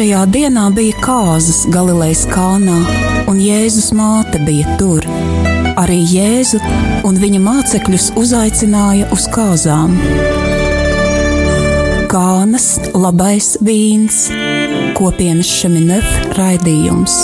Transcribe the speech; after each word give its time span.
Trešajā 0.00 0.20
dienā 0.32 0.62
bija 0.72 0.96
kāzas 1.04 1.66
Galilejas 1.68 2.22
kalnā, 2.24 2.72
un 3.28 3.36
Jēzus 3.36 3.90
māte 3.92 4.38
bija 4.46 4.78
tur. 4.80 5.04
Arī 5.76 5.98
Jēzu 6.08 6.56
un 7.04 7.18
viņa 7.20 7.40
mācekļus 7.44 8.06
uzaicināja 8.16 9.10
uz 9.12 9.26
kāzām. 9.28 9.98
Kānas 12.08 12.70
labais 12.96 13.50
vīns, 13.60 14.22
kopienas 14.96 15.52
šeminef 15.52 16.08
raidījums. 16.40 17.20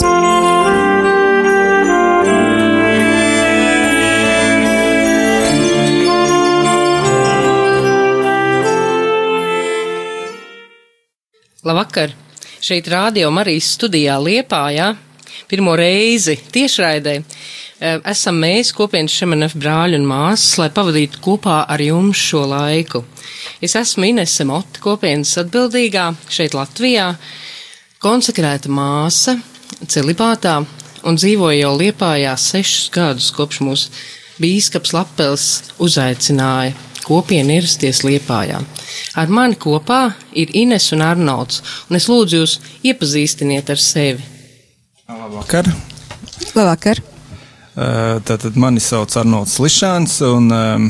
Labvakar! 11.65 12.13
Šeit 12.57 12.87
Rādio 12.89 13.29
Marijas 13.35 13.75
studijā 13.77 14.15
Liepājā 14.17 14.95
pirmo 15.49 15.75
reizi 15.77 16.39
tiešraidē. 16.53 17.19
Eh, 17.77 17.99
esam 18.09 18.39
mēs 18.41 18.71
kopienas 18.73 19.13
Šemenef 19.13 19.53
brāļi 19.61 19.99
un 20.01 20.07
māsas, 20.09 20.57
lai 20.57 20.71
pavadītu 20.73 21.21
kopā 21.21 21.59
ar 21.69 21.85
jums 21.85 22.17
šo 22.17 22.47
laiku. 22.49 23.05
Es 23.61 23.77
esmu 23.77 24.09
Inese 24.09 24.47
Motta, 24.49 24.81
kopienas 24.81 25.35
atbildīgā 25.43 26.07
šeit 26.33 26.57
Latvijā, 26.57 27.11
konsekrēta 28.01 28.73
māsa, 28.73 29.37
celibātā 29.85 30.57
un 31.05 31.21
dzīvoju 31.21 31.61
jau 31.61 31.77
Liepājā 31.77 32.33
sešus 32.41 32.89
gadus, 32.97 33.31
kopš 33.37 33.61
mūsu 33.69 33.93
bīskaps 34.41 34.97
Lapels 34.97 35.49
uzaicināja 35.77 36.86
kopienu 37.07 37.55
ierasties 37.55 38.03
Liepājā. 38.07 38.61
Ar 39.17 39.33
mani 39.33 39.59
kopā 39.61 40.01
ir 40.35 40.51
Ines 40.59 40.91
un 40.97 41.05
Arnolds, 41.07 41.63
un 41.89 41.99
es 41.99 42.09
lūdzu 42.11 42.43
jūs 42.43 42.59
iepazīstiniet 42.87 43.71
ar 43.71 43.83
sevi. 43.83 44.25
Labvakar! 45.07 45.71
Labvakar! 46.57 47.03
Uh, 47.77 48.17
tātad 48.27 48.57
mani 48.59 48.81
sauc 48.81 49.13
Arnolds 49.21 49.59
Lišāns, 49.63 50.19
un 50.27 50.49
um, 50.51 50.87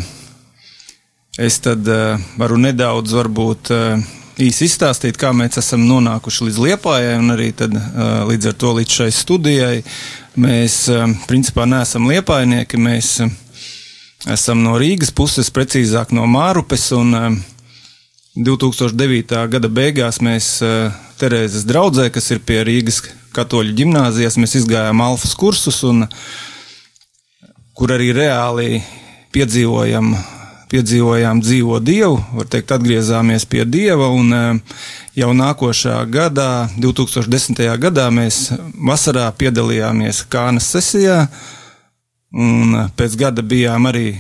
es 1.37 1.59
tad 1.61 1.89
uh, 1.91 2.15
varu 2.39 2.61
nedaudz 2.63 3.13
varbūt 3.17 3.73
uh, 3.75 4.13
īsi 4.41 4.69
izstāstīt, 4.71 5.19
kā 5.21 5.33
mēs 5.37 5.59
esam 5.61 5.85
nonākuši 5.89 6.47
līdz 6.49 6.61
Liepājai, 6.63 7.17
un 7.21 7.35
arī 7.35 7.51
tad 7.57 7.75
līdz 8.31 8.53
ar 8.53 8.57
to 8.61 8.73
līdz 8.77 9.01
šai 9.01 9.09
studijai. 9.17 9.81
Mēs 10.37 10.83
principā 11.25 11.65
neesam 11.65 12.05
Liepājnieki, 12.11 12.77
mēs 12.77 13.15
esam 13.17 13.33
no 14.27 14.75
Rīgas 14.75 15.13
puses, 15.15 15.53
precīzāk 15.55 16.11
no 16.11 16.25
Mārupes, 16.27 16.89
un 16.97 17.39
2009. 18.35 19.47
gada 19.53 19.69
beigās 19.71 20.19
mēs 20.19 20.49
Terēzes 21.17 21.63
draudzē, 21.65 22.11
kas 22.11 22.27
ir 22.35 22.43
pie 22.43 22.65
Rīgas 22.67 22.99
katoļu 23.37 23.77
ģimnāzijas, 23.79 24.37
mēs 24.43 24.57
izgājām 24.59 25.01
alfas 25.01 25.37
kursus, 25.39 25.79
un 25.87 26.09
kur 27.77 27.95
arī 27.95 28.11
reāli 28.17 28.83
piedzīvojam, 29.33 30.11
piedzīvojām 30.73 31.41
dzīvo 31.45 31.79
Dievu, 31.87 32.19
var 32.35 32.51
teikt, 32.51 32.75
atgriezāmies 32.75 33.47
pie 33.47 33.63
Dieva, 33.63 34.11
un 34.11 34.61
jau 35.15 35.31
nākošā 35.39 36.01
gadā, 36.11 36.67
2010. 36.83 37.63
gadā, 37.79 38.11
mēs 38.11 38.49
vasarā 38.75 39.31
piedalījāmies 39.39 40.25
Kānas 40.33 40.67
sesijā, 40.75 41.29
un 42.37 42.77
pēc 42.97 43.17
gada 43.19 43.43
bijām 43.43 43.89
arī 43.89 44.11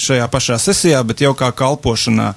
šajā 0.00 0.26
pašā 0.32 0.58
sesijā, 0.60 1.02
bet 1.04 1.22
jau 1.24 1.34
kā 1.36 1.50
kalpošanā. 1.56 2.32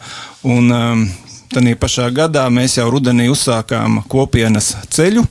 Un 0.47 0.72
um, 0.72 1.03
tādā 1.52 1.75
pašā 1.80 2.09
gadā 2.16 2.46
mēs 2.52 2.78
jau 2.80 2.90
rudenī 2.91 3.30
uzsākām 3.31 4.03
kopienas 4.12 4.75
ceļu. 4.91 5.25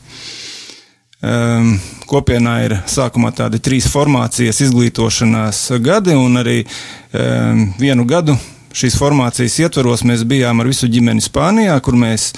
Um, 1.19 1.73
kopienā 2.07 2.53
ir 2.63 2.77
sākumā 2.87 3.33
tādi 3.35 3.59
trīs 3.59 3.89
formācijas 3.91 4.61
izglītošanās 4.69 5.65
gadi, 5.83 6.15
un 6.15 6.39
arī 6.39 6.61
um, 6.63 7.65
vienu 7.81 8.07
gadu 8.07 8.37
šīs 8.79 8.95
formācijas 9.01 9.57
ietvaros 9.65 10.05
mēs 10.07 10.23
bijām 10.29 10.63
ar 10.63 10.71
visu 10.71 10.87
ģimeni 10.87 11.25
Spānijā, 11.25 11.75
kur 11.83 11.99
mēs 11.99 12.31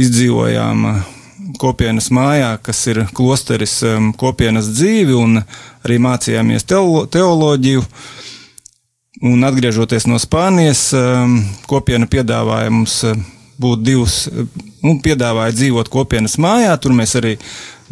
izdzīvojām 0.00 0.84
kopienas 1.60 2.10
mājā, 2.14 2.54
kas 2.62 2.80
ir 2.90 3.04
klosteris 3.16 3.80
um, 3.86 4.10
kopienas 4.18 4.70
dzīvi, 4.72 5.14
un 5.16 5.42
arī 5.82 5.98
mācījāmies 6.02 6.66
teoloģiju. 6.68 7.84
Un 9.22 9.44
atgriežoties 9.46 10.08
no 10.10 10.18
Spānijas, 10.18 10.88
um, 10.98 11.38
kopiena 11.70 12.08
piedāvāja 12.10 12.72
mums 12.74 12.96
uh, 13.06 13.18
būt 13.62 13.84
divus, 13.86 14.24
nu, 14.82 14.96
piedāvāja 15.04 15.54
dzīvot 15.54 15.90
kopienas 15.92 16.38
mājā. 16.42 16.74
Tur 16.80 16.96
mēs 16.96 17.14
arī 17.20 17.36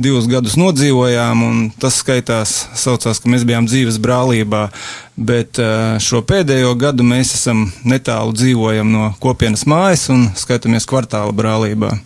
divus 0.01 0.27
gadus 0.31 0.57
nodzīvojām, 0.59 1.43
un 1.45 1.63
tas 1.81 2.01
skaitās, 2.01 2.55
saucās, 2.79 3.21
ka 3.21 3.31
mēs 3.31 3.45
bijām 3.47 3.69
dzīves 3.69 4.01
brālībā. 4.03 4.67
Bet 5.17 5.61
uh, 5.63 5.99
šo 6.03 6.25
pēdējo 6.27 6.75
gadu 6.81 7.07
mēs 7.07 7.35
esam 7.37 7.69
netālu 7.85 8.35
dzīvojam 8.37 8.91
no 8.91 9.11
kopienas 9.23 9.67
mājas 9.69 10.09
un 10.13 10.31
skaitamies 10.39 10.89
kvartāla 10.89 11.37
brālībā. 11.37 11.99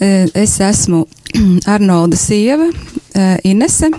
Es 0.00 0.54
esmu 0.64 1.04
Arnolda 1.74 2.16
sieva, 2.16 2.70
Inese, 3.44 3.90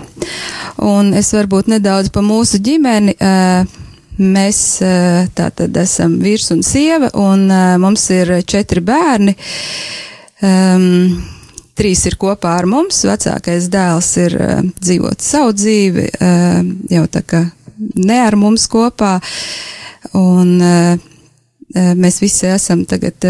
un 0.82 1.12
es 1.14 1.30
varbūt 1.30 1.68
nedaudz 1.70 2.10
pa 2.10 2.24
mūsu 2.26 2.58
ģimeni. 2.58 3.14
Mēs 4.22 4.58
tātad 5.38 5.78
esam 5.78 6.16
vīrs 6.22 6.50
un 6.54 6.64
sieva, 6.66 7.12
un 7.14 7.46
mums 7.82 8.08
ir 8.10 8.34
četri 8.42 8.82
bērni. 8.84 9.36
Um, 10.42 11.22
trīs 11.78 12.02
ir 12.10 12.18
kopā 12.20 12.56
ar 12.58 12.66
mums. 12.66 13.04
Vecākais 13.06 13.70
dēls 13.70 14.10
ir 14.24 14.36
dzīvot 14.82 15.22
savu 15.22 15.54
dzīvi, 15.54 16.08
jau 16.90 17.06
tā 17.14 17.22
kā 17.22 17.44
ne 18.02 18.18
ar 18.26 18.36
mums 18.40 18.66
kopā. 18.70 19.16
Un 20.18 20.56
uh, 20.58 21.11
mēs 21.74 22.20
visi 22.22 22.48
esam 22.50 22.84
tagad, 22.88 23.24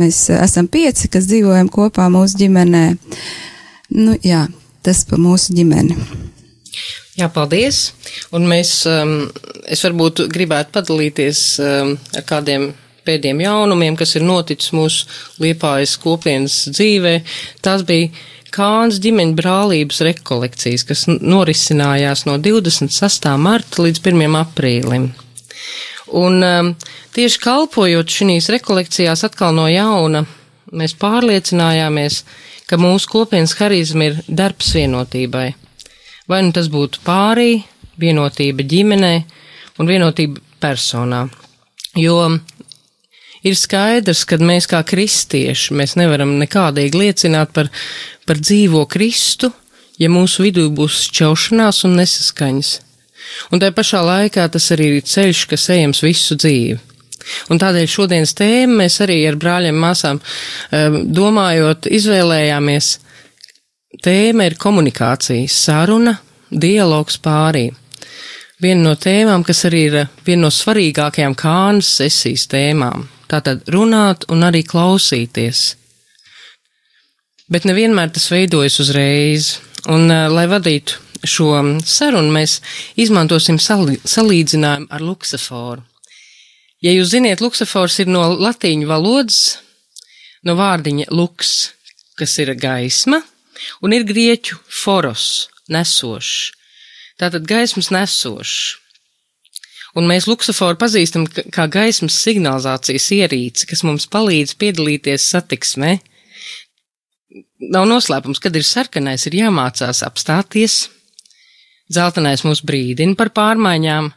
mēs 0.00 0.26
esam 0.34 0.68
pieci, 0.72 1.10
kas 1.12 1.28
dzīvojam 1.30 1.70
kopā 1.72 2.08
mūsu 2.12 2.40
ģimenē. 2.44 2.84
Nu, 3.96 4.16
jā, 4.26 4.46
tas 4.86 5.04
pa 5.06 5.18
mūsu 5.20 5.54
ģimeni. 5.56 5.96
Jā, 7.16 7.30
paldies. 7.32 7.92
Un 8.36 8.44
mēs, 8.50 8.82
um, 8.90 9.18
es 9.64 9.84
varbūt 9.86 10.26
gribētu 10.32 10.74
padalīties 10.74 11.42
um, 11.64 11.94
ar 12.18 12.26
kādiem 12.28 12.72
pēdējiem 13.06 13.44
jaunumiem, 13.46 13.96
kas 13.96 14.16
ir 14.18 14.26
noticis 14.26 14.74
mūsu 14.76 15.06
liepājas 15.40 15.94
kopienas 16.02 16.64
dzīvē. 16.74 17.20
Tās 17.64 17.86
bija 17.88 18.10
Kāns 18.56 19.00
ģimeņa 19.04 19.36
brālības 19.36 19.98
rekolekcijas, 20.06 20.84
kas 20.88 21.02
norisinājās 21.10 22.22
no 22.28 22.38
26. 22.40 23.26
marta 23.42 23.84
līdz 23.84 24.00
1. 24.00 24.36
aprīlim. 24.38 25.10
Un 26.14 26.42
um, 26.42 26.72
tieši 27.16 27.40
kalpojot 27.42 28.12
šīs 28.12 28.50
rekolekcijās 28.54 29.24
atkal 29.26 29.54
no 29.56 29.66
jauna, 29.70 30.22
mēs 30.70 30.94
pārliecinājāmies, 31.00 32.20
ka 32.70 32.78
mūsu 32.78 33.10
kopienas 33.10 33.56
harizma 33.58 34.10
ir 34.10 34.20
darbs 34.28 34.72
vienotībai. 34.76 35.48
Vai 36.30 36.42
nu 36.42 36.54
tas 36.54 36.70
būtu 36.70 37.02
pārī, 37.06 37.64
vienotība 37.98 38.66
ģimenē 38.66 39.14
un 39.80 39.90
vienotība 39.90 40.42
personā. 40.62 41.26
Jo 41.96 42.18
ir 43.46 43.56
skaidrs, 43.58 44.24
ka 44.28 44.38
mēs 44.42 44.68
kā 44.70 44.82
kristieši, 44.86 45.74
mēs 45.78 45.96
nevaram 45.98 46.36
nekādīgi 46.40 46.98
liecināt 46.98 47.54
par, 47.56 47.70
par 48.26 48.40
dzīvo 48.42 48.84
Kristu, 48.90 49.52
ja 49.98 50.10
mūsu 50.12 50.46
vidū 50.46 50.66
būs 50.74 51.06
šķaušanās 51.08 51.84
un 51.88 51.96
nesaskaņas. 52.00 52.72
Un 53.52 53.62
tajā 53.62 53.74
pašā 53.76 54.02
laikā 54.06 54.46
tas 54.52 54.68
arī 54.74 54.96
ir 54.96 55.06
ceļš, 55.06 55.46
kas 55.50 55.70
ejams 55.74 56.02
visu 56.04 56.36
dzīvi. 56.38 56.78
Un 57.50 57.60
tādēļ 57.60 57.88
šodienas 57.90 58.34
tēmu 58.38 58.80
mēs 58.82 59.00
arī 59.04 59.18
ar 59.28 59.38
brāļiem 59.40 59.78
māsām 59.82 60.20
um, 60.20 61.00
domājot, 61.14 61.88
izvēlējāmies. 61.98 62.92
Tēma 64.04 64.46
ir 64.46 64.58
komunikācija, 64.60 65.48
saruna, 65.50 66.16
dialogs 66.50 67.18
pārī. 67.22 67.68
Viena 68.62 68.88
no 68.88 68.94
tēmām, 68.96 69.44
kas 69.44 69.66
arī 69.68 69.82
ir 69.88 69.96
viena 70.24 70.46
no 70.46 70.52
svarīgākajām 70.52 71.34
kānas 71.38 71.90
sesijas 71.98 72.46
tēmām. 72.52 73.08
Tātad 73.28 73.66
runāt 73.74 74.28
un 74.32 74.46
arī 74.46 74.62
klausīties. 74.64 75.64
Bet 77.50 77.66
nevienmēr 77.66 78.10
tas 78.14 78.30
veidojas 78.30 78.78
uzreiz, 78.82 79.56
un, 79.90 80.08
uh, 80.10 80.26
lai 80.32 80.46
vadītu 80.50 81.05
šo 81.24 81.52
sarunu 81.86 82.32
mēs 82.34 82.60
izmantosim 82.98 83.58
salīdzinājumu 83.60 84.90
ar 84.90 85.04
luksaforu. 85.04 85.84
Ja 86.84 86.92
jūs 86.92 87.14
ziniet, 87.14 87.40
luksafors 87.40 88.00
ir 88.02 88.10
no 88.12 88.26
latīņu 88.36 88.88
valodas, 88.88 89.58
no 90.44 90.56
vārdiņa 90.58 91.08
luks, 91.10 91.72
kas 92.20 92.36
ir 92.42 92.52
gaisma, 92.60 93.22
un 93.82 93.96
ir 93.96 94.04
grieķu 94.06 94.58
foros, 94.68 95.48
nesošs. 95.72 96.52
Tātad 97.16 97.46
gaismas 97.48 97.88
nesošs. 97.94 98.76
Un 99.96 100.04
mēs 100.04 100.26
luksaforu 100.28 100.76
pazīstam 100.76 101.24
kā 101.24 101.64
gaismas 101.72 102.18
signalizācijas 102.20 103.06
ierīci, 103.16 103.64
kas 103.70 103.80
mums 103.88 104.04
palīdz 104.12 104.52
piedalīties 104.60 105.30
satiksmē. 105.32 105.96
nav 107.72 107.86
noslēpums, 107.88 108.38
kad 108.38 108.56
ir 108.56 108.62
sarkanais, 108.62 109.24
ir 109.26 109.40
jāmācās 109.40 110.02
apstāties. 110.04 110.90
Zeltenais 111.92 112.42
mūs 112.42 112.64
brīdina 112.66 113.14
par 113.18 113.30
pārmaiņām, 113.34 114.08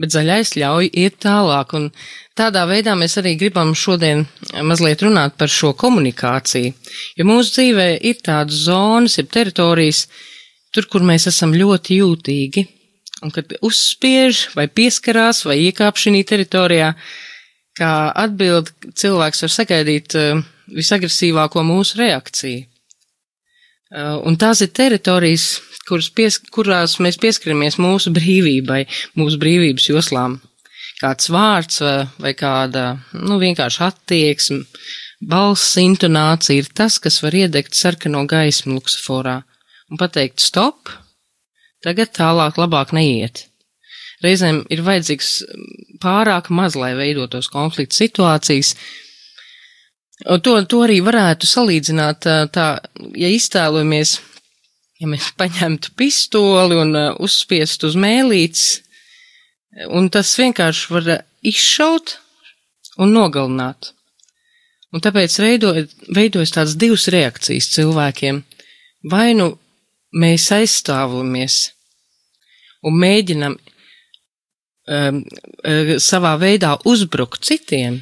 bet 0.00 0.12
zaļais 0.12 0.54
ļauj 0.60 0.90
iet 1.02 1.16
tālāk, 1.24 1.72
un 1.76 1.88
tādā 2.36 2.66
veidā 2.68 2.96
mēs 2.96 3.16
arī 3.20 3.34
gribam 3.40 3.72
šodien 3.76 4.26
mazliet 4.64 5.04
runāt 5.04 5.36
par 5.40 5.52
šo 5.52 5.72
komunikāciju, 5.80 6.74
jo 7.16 7.28
mūsu 7.28 7.56
dzīvē 7.56 7.88
ir 8.10 8.20
tādas 8.24 8.66
zonas, 8.66 9.16
ir 9.20 9.30
teritorijas, 9.32 10.06
tur, 10.74 10.88
kur 10.92 11.04
mēs 11.04 11.28
esam 11.30 11.56
ļoti 11.56 12.00
jūtīgi, 12.00 12.66
un 13.24 13.32
kad 13.34 13.52
uzspiež 13.64 14.50
vai 14.56 14.68
pieskarās 14.68 15.44
vai 15.48 15.58
iekāp 15.66 16.00
šī 16.00 16.22
teritorijā, 16.28 16.94
kā 17.80 17.92
atbild 18.18 18.72
cilvēks 18.98 19.44
var 19.46 19.52
sagaidīt 19.54 20.16
uh, 20.18 20.40
visagresīvāko 20.74 21.64
mūsu 21.64 22.00
reakciju. 22.00 22.66
Uh, 23.90 24.20
un 24.28 24.36
tās 24.38 24.60
ir 24.62 24.70
teritorijas, 24.76 25.56
pies, 26.16 26.38
kurās 26.54 26.98
mēs 27.02 27.18
pieskaramies 27.20 27.78
mūsu 27.82 28.12
brīvībai, 28.14 28.84
mūsu 29.18 29.40
brīvības 29.42 29.90
joslām. 29.90 30.38
Kāds 31.00 31.30
vārds 31.32 31.80
vai, 32.20 32.34
kāda, 32.36 32.98
nu, 33.16 33.38
vienkārši 33.40 33.84
attieksme, 33.86 34.64
balss 35.20 35.78
intonācija 35.80 36.60
ir 36.60 36.68
tas, 36.76 36.98
kas 37.00 37.22
var 37.24 37.36
iedegt 37.36 37.76
sarkano 37.76 38.26
gaismu 38.28 38.76
luksaforā 38.76 39.40
un 39.90 40.00
pateikt 40.00 40.44
stop, 40.44 40.92
tagad 41.84 42.12
tālāk 42.16 42.60
labāk 42.60 42.92
neiet. 42.96 43.46
Reizēm 44.20 44.64
ir 44.68 44.82
vajadzīgs 44.84 45.30
pārāk 46.02 46.50
maz, 46.52 46.76
lai 46.76 46.92
veidotos 46.98 47.48
konflikta 47.48 47.96
situācijas, 47.96 48.74
to, 50.44 50.56
to 50.68 50.82
arī 50.84 50.98
varētu 51.04 51.48
salīdzināt 51.48 52.28
tā, 52.52 52.66
ja 53.16 53.30
iztēlojamies, 53.32 54.18
ja 55.00 55.08
mēs 55.08 55.30
paņemtu 55.40 55.94
pistoli 55.98 56.78
un 56.78 56.94
uh, 56.96 57.14
uzspiestu 57.22 57.88
uz 57.90 57.96
mēlītes, 58.00 58.66
un 59.94 60.10
tas 60.12 60.32
vienkārši 60.38 60.92
var 60.92 61.10
izšaut 61.46 62.18
un 63.00 63.14
nogalināt. 63.16 63.92
Un 64.90 65.02
tāpēc 65.02 65.36
veido, 65.38 65.72
veidojas 66.10 66.52
tādas 66.56 66.74
divas 66.74 67.06
reakcijas 67.12 67.70
cilvēkiem. 67.76 68.42
Vai 69.10 69.30
nu 69.38 69.52
mēs 70.18 70.48
aizstāvamies 70.52 71.60
un 72.82 72.98
mēģinam 72.98 73.54
um, 74.90 75.22
savā 76.02 76.34
veidā 76.42 76.74
uzbrukt 76.90 77.46
citiem, 77.46 78.00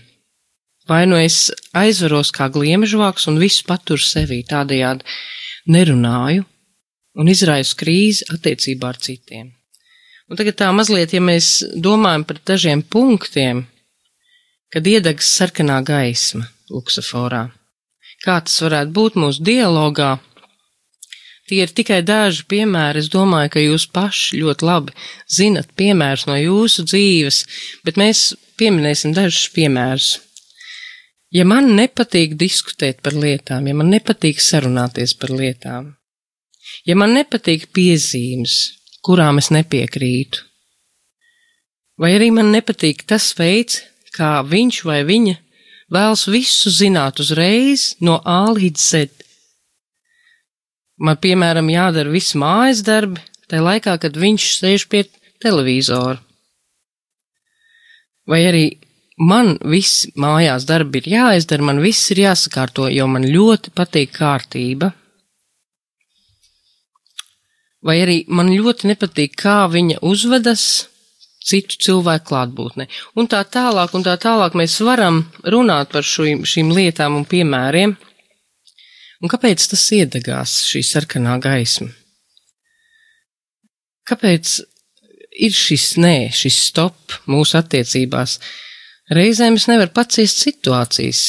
Vai 0.89 1.05
nu 1.05 1.19
es 1.21 1.51
aizveros 1.77 2.31
kā 2.33 2.47
gliemežvāks 2.49 3.29
un 3.29 3.37
visu 3.43 3.67
paturu 3.69 4.01
sevī 4.01 4.41
tādējādi 4.49 5.05
nerunāju 5.69 6.47
un 7.19 7.31
izraisu 7.31 7.77
krīzi 7.81 8.29
attiecībā 8.35 8.93
ar 8.93 9.01
citiem. 9.03 9.51
Un 10.29 10.39
tagad 10.39 10.59
tā 10.61 10.69
mazliet, 10.77 11.15
ja 11.17 11.23
mēs 11.25 11.63
domājam 11.75 12.27
par 12.29 12.41
dažiem 12.47 12.85
punktiem, 12.85 13.65
kad 14.73 14.87
iedegs 14.87 15.31
sarkanā 15.39 15.81
gaisma 15.87 16.45
luksaforā, 16.69 17.47
kā 18.25 18.41
tas 18.45 18.59
varētu 18.65 18.95
būt 18.95 19.17
mūsu 19.21 19.45
dialogā, 19.45 20.19
Tie 21.49 21.63
ir 21.65 21.71
tikai 21.73 22.03
daži 22.05 22.45
piemēri. 22.45 23.01
Es 23.01 23.09
domāju, 23.09 23.55
ka 23.55 23.61
jūs 23.63 23.87
paši 23.89 24.43
ļoti 24.43 24.67
labi 24.69 24.95
zinat 25.33 25.71
piemērus 25.81 26.27
no 26.29 26.37
jūsu 26.37 26.85
dzīves, 26.85 27.39
bet 27.89 28.01
mēs 28.01 28.35
pieminēsim 28.61 29.15
dažus 29.17 29.49
piemērus. 29.55 30.11
Ja 31.33 31.47
man 31.49 31.73
nepatīk 31.77 32.37
diskutēt 32.41 33.01
par 33.05 33.17
lietām, 33.17 33.69
ja 33.69 33.77
man 33.77 33.89
nepatīk 33.93 34.41
sarunāties 34.45 35.15
par 35.17 35.33
lietām, 35.33 35.95
ja 36.89 36.97
man 36.97 37.13
nepatīk 37.17 37.69
piezīmes, 37.77 38.57
kurām 39.05 39.41
es 39.43 39.53
nepiekrītu, 39.55 40.41
vai 42.01 42.15
arī 42.17 42.31
man 42.35 42.53
nepatīk 42.55 43.05
tas 43.09 43.31
veids, 43.39 43.83
kā 44.17 44.39
viņš 44.43 44.83
vai 44.89 45.03
viņa 45.07 45.37
vēlas 45.93 46.27
visu 46.31 46.73
zināt 46.73 47.21
uzreiz 47.23 47.93
no 48.01 48.19
A 48.25 48.49
līdz 48.53 48.81
Z. 48.81 49.11
Man, 50.99 51.19
piemēram, 51.23 51.69
jādara 51.71 52.11
visi 52.11 52.39
mājas 52.41 52.83
darbi, 52.83 53.23
tajā 53.47 53.63
laikā, 53.63 53.95
kad 54.03 54.17
viņš 54.19 54.49
sēž 54.59 54.89
pie 54.91 55.05
televizora. 55.43 56.19
Vai 58.29 58.43
arī 58.45 58.65
man 59.19 59.55
viss 59.65 60.09
mājās 60.19 60.67
darbi 60.69 61.01
ir 61.01 61.13
jāizdara, 61.15 61.65
man 61.71 61.81
viss 61.81 62.11
ir 62.13 62.25
jāsakārto, 62.27 62.89
jo 62.93 63.07
man 63.09 63.25
ļoti 63.25 63.73
patīk 63.79 64.13
kārtība. 64.19 64.91
Vai 67.85 68.01
arī 68.03 68.23
man 68.27 68.51
ļoti 68.51 68.91
nepatīk, 68.91 69.37
kā 69.39 69.61
viņa 69.71 70.01
uzvedas 70.07 70.89
citu 71.49 71.79
cilvēku 71.81 72.29
klātbūtnē. 72.33 72.89
Un 73.17 73.29
tā 73.31 73.41
tālāk, 73.49 73.95
un 73.97 74.05
tā 74.07 74.17
tālāk 74.21 74.57
mēs 74.59 74.79
varam 74.85 75.23
runāt 75.47 75.93
par 75.95 76.07
šīm, 76.07 76.45
šīm 76.49 76.73
lietām 76.75 77.17
un 77.21 77.27
piemēriem. 77.29 77.95
Un 79.19 79.33
kāpēc 79.33 79.65
tas 79.71 79.85
iedegās 79.97 80.61
šī 80.69 80.85
sarkanā 80.87 81.39
gaisma? 81.43 81.89
Kāpēc 84.09 84.59
ir 85.39 85.55
šis 85.55 85.91
nē, 86.01 86.31
šis 86.35 86.59
stop 86.71 87.19
mūsu 87.31 87.59
attiecībās? 87.61 88.39
Reizēm 89.15 89.57
es 89.59 89.67
nevaru 89.71 89.93
paciest 89.97 90.43
situācijas. 90.45 91.23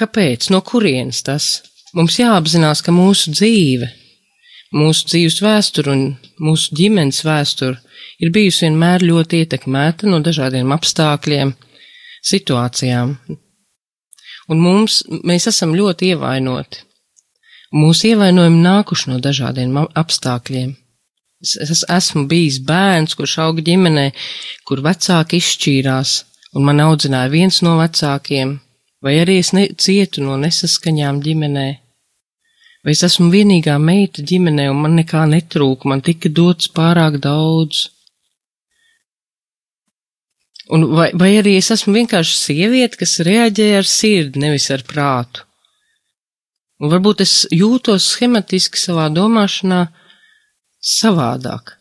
Kāpēc? 0.00 0.48
No 0.52 0.62
kurienes 0.64 1.20
tas? 1.24 1.48
Mums 1.92 2.16
jāapzinās, 2.16 2.80
ka 2.84 2.94
mūsu 2.96 3.34
dzīve, 3.36 3.90
mūsu 4.76 5.08
dzīves 5.10 5.40
vēsture 5.44 5.92
un 5.92 6.04
mūsu 6.42 6.74
ģimenes 6.76 7.22
vēsture 7.26 7.78
ir 8.22 8.32
bijusi 8.34 8.66
vienmēr 8.66 9.04
ļoti 9.04 9.42
ietekmēta 9.44 10.10
no 10.10 10.20
dažādiem 10.24 10.72
apstākļiem, 10.74 11.54
situācijām. 12.32 13.16
Un 14.50 14.62
mums, 14.62 15.02
mēs 15.24 15.48
esam 15.50 15.74
ļoti 15.76 16.12
ievainoti. 16.12 16.82
Mūsu 17.72 18.10
ievainojumi 18.12 18.60
nākuši 18.64 19.12
no 19.12 19.18
dažādiem 19.22 19.76
apstākļiem. 19.80 20.74
Es, 21.42 21.56
es 21.56 21.84
esmu 21.90 22.26
bijis 22.30 22.60
bērns, 22.62 23.16
kurš 23.18 23.38
auga 23.46 23.64
ģimenē, 23.66 24.10
kur 24.68 24.82
vecāki 24.84 25.40
izšķīrās, 25.42 26.12
un 26.54 26.68
man 26.68 26.82
audzināja 26.84 27.32
viens 27.32 27.62
no 27.66 27.78
vecākiem, 27.80 28.58
vai 29.02 29.16
arī 29.22 29.40
es 29.42 29.50
ne, 29.56 29.66
cietu 29.74 30.22
no 30.22 30.36
nesaskaņām 30.38 31.22
ģimenē. 31.24 31.66
Vai 32.82 32.96
es 32.96 33.04
esmu 33.06 33.28
vienīgā 33.30 33.76
meita 33.78 34.24
ģimenē, 34.26 34.66
un 34.72 34.80
man 34.82 34.96
nekā 34.98 35.22
netrūka, 35.30 35.86
man 35.86 36.02
tika 36.02 36.30
dots 36.34 36.66
pārāk 36.74 37.20
daudz. 37.22 37.84
Un 40.74 40.88
vai, 40.90 41.12
vai 41.14 41.30
arī 41.38 41.54
es 41.60 41.70
esmu 41.74 41.94
vienkārši 41.94 42.38
sieviete, 42.38 42.98
kas 42.98 43.20
reaģē 43.22 43.68
ar 43.78 43.86
sirdi, 43.86 44.42
nevis 44.42 44.66
ar 44.74 44.82
prātu. 44.88 45.44
Un 46.82 46.90
varbūt 46.90 47.22
es 47.22 47.34
jūtos 47.54 48.08
schematiski 48.16 48.80
savā 48.80 49.06
domāšanā, 49.14 49.84
savādāk. 50.82 51.76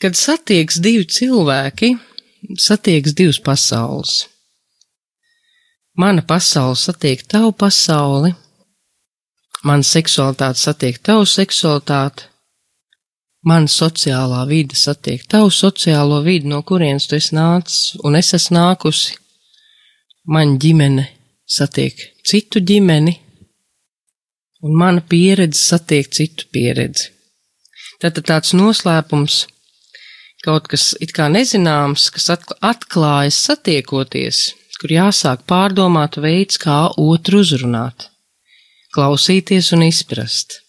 Kad 0.00 0.16
satieks 0.20 0.76
divi 0.84 1.06
cilvēki, 1.08 1.94
satieks 2.60 3.16
divas 3.16 3.40
pasaules. 3.40 4.18
Mana 5.96 6.20
pasaule 6.24 6.76
satiek 6.76 7.24
tavu 7.28 7.52
pasauli, 7.56 8.34
mana 9.64 9.84
seksualitāte 9.84 10.60
satiek 10.60 10.98
tavu 11.04 11.26
seksualitāti, 11.28 12.26
mana 13.44 13.68
sociālā 13.70 14.42
vide 14.48 14.76
satiek 14.76 15.24
tavu 15.28 15.50
sociālo 15.54 16.20
vidi, 16.24 16.48
no 16.48 16.62
kurienes 16.62 17.08
tu 17.08 17.16
esi 17.16 17.36
nācis, 17.36 17.96
un 18.04 18.16
es 18.16 18.34
esmu 18.36 18.56
nākusi. 18.58 19.16
Man 20.30 20.58
ģimene 20.60 21.06
satiek 21.48 21.96
citu 22.26 22.60
ģimeni, 22.60 23.16
un 24.62 24.76
mana 24.76 25.00
pieredze 25.00 25.60
satiek 25.60 26.10
citu 26.12 26.46
pieredzi. 26.52 27.08
Tātad 28.00 28.28
tāds 28.28 28.52
noslēpums, 28.56 29.42
kaut 30.44 30.68
kas 30.72 30.92
it 31.04 31.12
kā 31.16 31.28
nezināms, 31.32 32.08
kas 32.14 32.30
atklājas 32.32 33.40
satiekoties, 33.48 34.44
kur 34.80 34.94
jāsāk 34.94 35.44
pārdomāt 35.48 36.20
veids, 36.20 36.60
kā 36.60 36.86
otru 37.00 37.42
uzrunāt, 37.44 38.09
klausīties 38.94 39.70
un 39.76 39.86
izprast. 39.86 40.60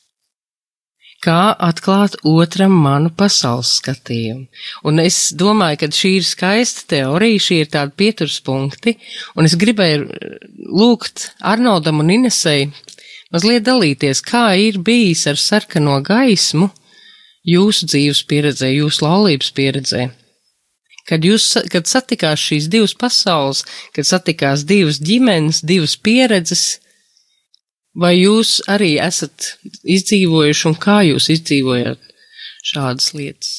Kā 1.22 1.52
atklāt 1.62 2.16
otram 2.26 2.74
manu 2.82 3.12
pasaules 3.14 3.76
skatījumu. 3.78 4.48
Un 4.90 5.02
es 5.04 5.20
domāju, 5.38 5.84
ka 5.84 5.90
šī 5.94 6.16
ir 6.18 6.26
skaista 6.26 6.88
teorija, 6.96 7.44
šī 7.46 7.60
ir 7.62 7.70
tāda 7.76 7.94
pieturspunkti, 7.94 8.96
un 9.38 9.46
es 9.46 9.54
gribēju 9.54 10.08
lūgt 10.82 11.28
Arnoldam 11.54 12.02
un 12.02 12.10
Inesei 12.18 12.72
mazliet 13.32 13.68
dalīties, 13.70 14.24
kā 14.26 14.48
ir 14.58 14.82
bijis 14.82 15.28
ar 15.30 15.38
sarkano 15.38 16.00
gaismu 16.02 16.72
jūsu 17.48 17.88
dzīves 17.94 18.26
pieredzē, 18.26 18.74
jūsu 18.74 19.06
laulības 19.06 19.54
pieredzē. 19.54 20.10
kad 21.10 21.26
jūs, 21.26 21.58
kad 21.74 21.90
satikās 21.90 22.40
šīs 22.40 22.70
divas 22.72 22.94
pasaules, 22.96 23.66
kad 23.96 24.08
satikās 24.08 24.64
divas 24.64 25.00
ģimenes, 25.02 25.60
divas 25.66 25.98
pieredzes, 25.98 26.80
vai 27.98 28.16
jūs 28.20 28.60
arī 28.72 28.96
esat 29.02 29.56
izdzīvojuši 29.84 30.68
un 30.70 30.78
kā 30.80 31.02
jūs 31.08 31.30
izdzīvojat 31.36 32.00
šādas 32.72 33.12
lietas? 33.18 33.52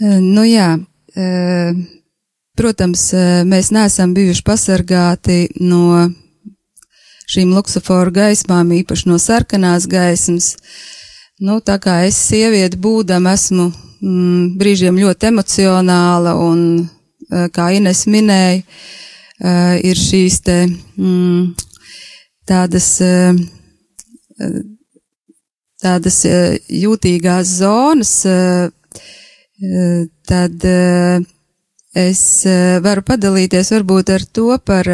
Nu 0.00 0.42
jā, 0.46 0.72
protams, 2.58 3.06
mēs 3.46 3.70
neesam 3.74 4.14
bijuši 4.16 4.42
pasargāti 4.46 5.38
no 5.62 6.08
šīm 7.30 7.54
luksuforu 7.54 8.12
gaismām, 8.14 8.72
īpaši 8.80 9.08
no 9.08 9.18
sarkanās 9.22 9.86
gaismas. 9.90 10.54
Nu, 11.42 11.58
tā 11.64 11.78
kā 11.82 12.02
es 12.06 12.18
sievieti 12.28 12.78
būdam 12.78 13.26
esmu 13.30 13.68
mm, 13.70 14.50
brīžiem 14.58 14.98
ļoti 15.00 15.30
emocionāla 15.30 16.34
un, 16.38 16.84
kā 17.54 17.70
Ines 17.74 18.04
minēja, 18.10 18.62
ir 19.82 19.98
šīs 19.98 20.40
te 20.46 20.58
mm, 20.68 21.54
tādas, 22.48 22.88
tādas 25.82 26.20
jūtīgās 26.68 27.52
zonas, 27.60 28.14
tad 30.28 30.66
es 31.94 32.22
varu 32.84 33.04
padalīties 33.06 33.70
varbūt 33.76 34.10
ar 34.14 34.24
to 34.34 34.58
par, 34.66 34.90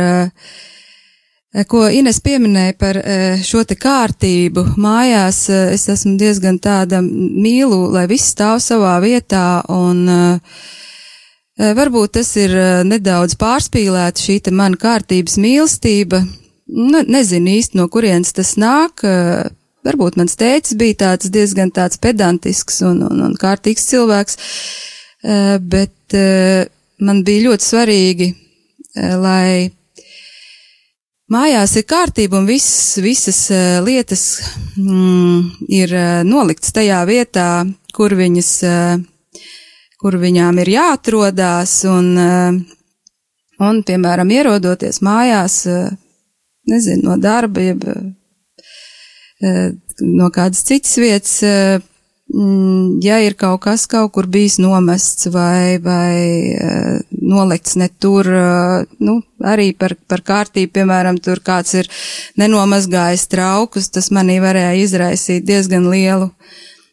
ko 1.66 1.86
Ines 1.90 2.20
pieminēja 2.22 2.74
par 2.78 3.00
šo 3.46 3.64
te 3.66 3.74
kārtību. 3.80 4.66
Mājās 4.78 5.48
es 5.50 5.88
esmu 5.90 6.14
diezgan 6.20 6.60
tāda 6.62 7.00
mīlu, 7.02 7.88
lai 7.94 8.06
viss 8.10 8.30
stāv 8.34 8.60
savā 8.62 8.98
vietā 9.02 9.62
un 9.74 10.04
varbūt 11.60 12.14
tas 12.20 12.30
ir 12.40 12.54
nedaudz 12.86 13.34
pārspīlēta 13.40 14.22
šī 14.22 14.38
te 14.46 14.54
mana 14.54 14.78
kārtības 14.80 15.40
mīlestība. 15.42 16.22
Nu, 16.70 17.02
nezinu 17.02 17.50
īsti, 17.56 17.78
no 17.80 17.88
kurienes 17.90 18.34
tas 18.36 18.54
nāk. 18.60 19.02
Varbūt 19.86 20.18
mans 20.20 20.36
tēcis 20.38 20.76
bija 20.78 20.98
tāds 21.06 21.30
diezgan 21.32 21.72
tāds 21.74 21.98
pedantisks 21.98 22.82
un, 22.86 23.00
un, 23.06 23.22
un 23.24 23.36
kārtīgs 23.40 23.86
cilvēks, 23.88 24.36
bet 25.72 26.16
man 27.00 27.22
bija 27.24 27.46
ļoti 27.48 27.64
svarīgi, 27.64 28.26
lai 29.22 29.70
mājās 31.32 31.78
ir 31.80 31.86
kārtība 31.88 32.42
un 32.42 32.50
viss, 32.50 32.98
visas 33.00 33.40
lietas 33.86 34.26
mm, 34.76 35.64
ir 35.72 35.96
noliktas 36.28 36.76
tajā 36.76 37.00
vietā, 37.08 37.48
kur 37.96 38.12
viņas, 38.20 38.52
kur 39.96 40.20
viņām 40.20 40.60
ir 40.60 40.74
jāatrodās 40.76 41.78
un, 41.88 42.12
un, 43.64 43.82
piemēram, 43.88 44.36
ierodoties 44.36 45.00
mājās, 45.08 45.62
nezinu, 46.70 47.10
no 47.10 47.16
darba, 47.20 47.62
jeb 47.64 47.86
no 50.04 50.28
kādas 50.34 50.62
citas 50.68 50.96
vietas, 51.00 51.34
mm, 52.34 53.00
ja 53.04 53.20
ir 53.24 53.36
kaut 53.40 53.62
kas 53.64 53.86
kaut 53.90 54.12
kur 54.14 54.28
bijis 54.30 54.58
nomests 54.60 55.30
vai, 55.32 55.78
vai 55.82 56.56
nolikts 57.10 57.76
ne 57.80 57.88
tur, 57.88 58.28
nu, 59.00 59.20
arī 59.40 59.70
par, 59.76 59.96
par 60.08 60.24
kārtību, 60.26 60.72
piemēram, 60.76 61.20
tur 61.24 61.40
kāds 61.44 61.76
ir 61.80 61.90
nenomazgājis 62.40 63.28
traukus, 63.32 63.88
tas 63.88 64.10
manī 64.14 64.40
varēja 64.44 64.76
izraisīt 64.82 65.46
diezgan 65.48 65.88
lielu 65.90 66.30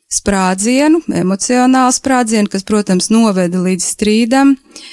sprādzienu, 0.08 1.02
emocionālu 1.20 1.92
sprādzienu, 1.92 2.48
kas, 2.52 2.64
protams, 2.64 3.12
noveda 3.12 3.60
līdz 3.60 3.92
strīdam. 3.92 4.56
Uh, 4.56 4.86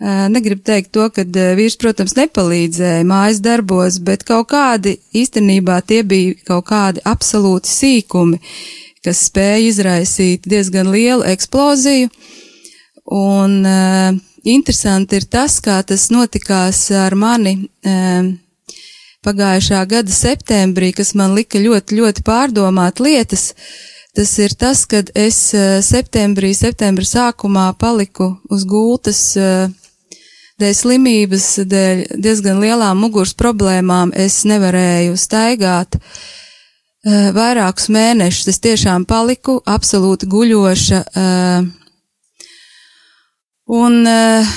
Negribu 0.00 0.62
teikt 0.64 0.94
to, 0.96 1.10
ka 1.12 1.26
vīrs, 1.28 1.74
protams, 1.76 2.14
nepalīdzēja 2.16 3.04
mājas 3.04 3.42
darbos, 3.44 3.98
bet 4.00 4.22
kaut 4.24 4.48
kādi 4.48 4.94
īstenībā 5.12 5.82
tie 5.84 6.00
bija 6.08 6.38
kaut 6.48 6.70
kādi 6.70 7.02
absolūti 7.04 7.68
sīkumi, 7.68 8.38
kas 9.04 9.26
spēja 9.28 9.58
izraisīt 9.66 10.48
diezgan 10.48 10.88
lielu 10.88 11.26
eksploziju. 11.28 12.08
Un 13.12 13.58
uh, 13.68 14.16
interesanti 14.48 15.18
ir 15.20 15.26
tas, 15.28 15.58
kā 15.60 15.82
tas 15.84 16.06
notikās 16.14 16.86
ar 16.96 17.16
mani 17.18 17.58
uh, 17.60 18.30
pagājušā 19.26 19.82
gada 19.90 20.14
septembrī, 20.14 20.94
kas 20.96 21.12
man 21.12 21.34
lika 21.36 21.60
ļoti, 21.60 21.98
ļoti 21.98 22.24
pārdomāt 22.24 23.04
lietas. 23.04 23.50
Tas 24.16 24.32
ir 24.40 24.56
tas, 24.58 24.86
kad 24.90 25.12
es 25.14 25.36
septembrī, 25.86 26.54
septembra 26.56 27.04
sākumā 27.04 27.68
paliku 27.78 28.32
uz 28.50 28.64
gultas 28.64 29.20
uh, 29.36 29.68
dēļ 30.60 30.74
slimības, 30.76 31.46
dēļ 31.70 32.04
diezgan 32.20 32.60
lielām 32.62 33.00
muguras 33.00 33.32
problēmām 33.38 34.12
es 34.16 34.42
nevarēju 34.48 35.16
staigāt 35.20 35.96
uh, 35.96 37.30
vairākus 37.36 37.88
mēnešus. 37.92 38.50
Es 38.52 38.60
tiešām 38.64 39.06
paliku 39.08 39.60
absolūti 39.64 40.28
guļoša. 40.30 41.00
Uh, 41.10 41.64
un 43.80 44.00
uh, 44.06 44.54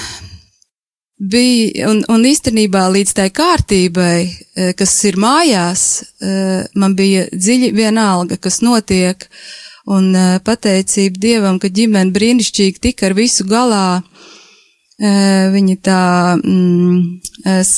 bija, 1.23 1.89
un, 1.89 2.03
un 2.11 2.25
īstenībā 2.27 2.85
līdz 2.91 3.15
tai 3.17 3.29
kārtībai, 3.33 4.17
kas 4.77 4.93
ir 5.07 5.17
mājās, 5.21 5.83
man 6.75 6.95
bija 6.97 7.25
dziļi 7.31 7.71
vienalga, 7.77 8.37
kas 8.41 8.59
notiek, 8.65 9.23
un 9.87 10.11
pateicība 10.43 11.21
Dievam, 11.23 11.59
ka 11.61 11.71
ģimene 11.71 12.13
brīnišķīgi 12.15 12.83
tika 12.83 13.07
ar 13.09 13.15
visu 13.17 13.47
galā, 13.47 14.01
Viņi 14.99 15.75
tā 15.81 16.01
mm, 16.37 16.97
es, 17.49 17.71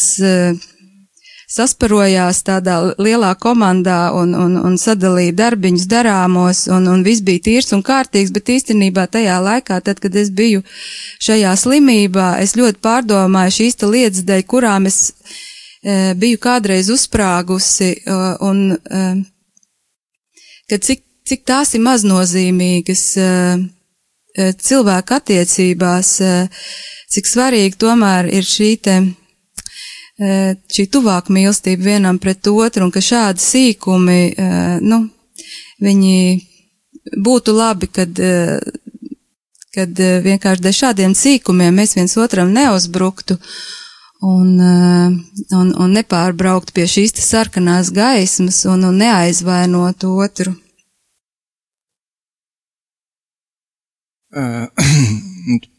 sasparojās 1.55 2.41
tādā 2.45 2.77
lielā 2.99 3.31
komandā 3.39 4.09
un, 4.17 4.33
un, 4.35 4.55
un 4.59 4.77
sadalīja 4.81 5.35
darbiņus 5.39 5.87
darāmos, 5.91 6.65
un, 6.73 6.87
un 6.91 7.03
viss 7.05 7.23
bija 7.25 7.43
tīrs 7.47 7.71
un 7.75 7.83
kārtīgs, 7.85 8.33
bet 8.35 8.51
īstenībā 8.57 9.05
tajā 9.11 9.37
laikā, 9.43 9.79
tad, 9.85 10.01
kad 10.03 10.15
es 10.19 10.31
biju 10.35 10.63
šajā 11.23 11.53
slimībā, 11.61 12.35
es 12.43 12.55
ļoti 12.59 12.81
pārdomāju 12.83 13.55
šīs 13.59 13.79
lietas, 13.85 14.25
dēļ 14.27 14.43
kurām 14.51 14.89
es 14.89 14.99
e, 15.11 16.13
biju 16.19 16.41
kādreiz 16.43 16.89
uzsprāgusi, 16.93 17.93
un 18.49 18.65
e, 18.75 19.05
ka 20.71 20.81
cik, 20.89 21.05
cik 21.29 21.45
tās 21.47 21.75
ir 21.77 21.85
maznozīmīgas 21.85 23.05
e, 23.21 23.29
cilvēku 24.59 25.15
attiecībās, 25.15 26.09
cik 27.15 27.29
svarīgi 27.29 27.79
tomēr 27.79 28.27
ir 28.33 28.47
šī 28.47 28.71
te, 28.83 28.95
e, 30.19 30.55
šī 30.75 30.87
tuvāka 30.91 31.33
mīlestība 31.35 31.91
vienam 31.91 32.19
pret 32.21 32.47
otru 32.51 32.87
un 32.87 32.91
ka 32.93 33.03
šādi 33.03 33.43
sīkumi, 33.43 34.19
e, 34.31 34.49
nu, 34.83 35.05
viņi 35.83 36.17
būtu 37.25 37.55
labi, 37.55 37.87
kad, 37.91 38.19
e, 38.19 38.59
kad 39.75 40.03
vienkārši 40.27 40.65
dēļ 40.65 40.77
šādiem 40.81 41.15
sīkumiem 41.15 41.81
mēs 41.81 41.95
viens 41.97 42.17
otram 42.19 42.51
neuzbruktu 42.55 43.37
un, 44.25 44.49
un, 44.63 45.71
un 45.75 45.95
nepārbraukt 45.99 46.71
pie 46.75 46.87
šīs 46.89 47.15
sarkanās 47.21 47.91
gaismas 47.95 48.63
un, 48.71 48.87
un 48.89 48.95
neaizvainot 49.03 50.07
otru. 50.07 50.55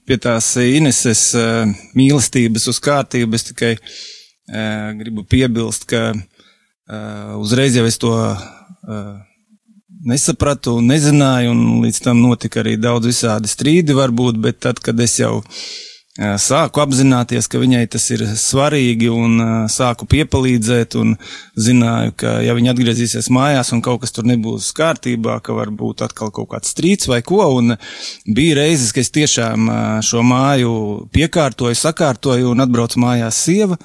Pie 0.07 0.19
tās 0.23 0.53
Ineses 0.63 1.29
uh, 1.35 1.65
mīlestības 1.99 2.69
uz 2.71 2.79
kārtību 2.83 3.39
es 3.39 3.49
tikai 3.49 3.73
uh, 3.77 4.93
gribu 4.99 5.25
piebilst, 5.27 5.89
ka 5.91 6.13
uh, 6.13 7.33
uzreiz 7.41 7.75
jau 7.79 7.87
es 7.89 7.99
to 7.99 8.13
nesapratu 10.07 10.77
un 10.79 10.87
nezināju, 10.93 11.51
un 11.51 11.83
līdz 11.83 11.99
tam 12.05 12.21
notika 12.23 12.61
arī 12.63 12.77
daudz 12.79 13.09
visādi 13.11 13.51
strīdi 13.51 13.97
varbūt, 13.97 14.39
bet 14.39 14.61
tad, 14.63 14.79
kad 14.85 15.01
es 15.03 15.17
jau 15.19 15.41
uh, 15.41 15.65
sāku 16.17 16.81
apzināties, 16.81 17.49
ka 17.51 17.61
viņai 17.61 17.85
tas 17.93 18.07
ir 18.15 18.25
svarīgi 18.41 19.11
un 19.13 19.67
sāku 19.73 20.09
piepalīdzēt 20.09 20.97
un 21.01 21.15
zināju, 21.61 22.15
ka 22.17 22.39
ja 22.45 22.55
viņa 22.57 22.73
atgriezīsies 22.73 23.29
mājās 23.35 23.73
un 23.77 23.83
kaut 23.85 24.01
kas 24.05 24.17
tur 24.17 24.25
nebūs 24.29 24.71
kārtībā, 24.77 25.39
ka 25.45 25.57
var 25.57 25.73
būt 25.75 26.07
atkal 26.07 26.33
kaut 26.33 26.51
kāds 26.55 26.73
strīds 26.73 27.11
vai 27.11 27.21
ko, 27.27 27.43
un 27.59 27.77
bija 28.25 28.63
reizes, 28.63 28.95
ka 28.97 29.05
es 29.05 29.13
tiešām 29.13 29.71
šo 30.07 30.25
māju 30.25 30.75
piekārtoju, 31.13 31.77
sakārtoju 31.77 32.53
un 32.55 32.65
atbraucu 32.65 33.03
mājās 33.03 33.45
sieva, 33.47 33.77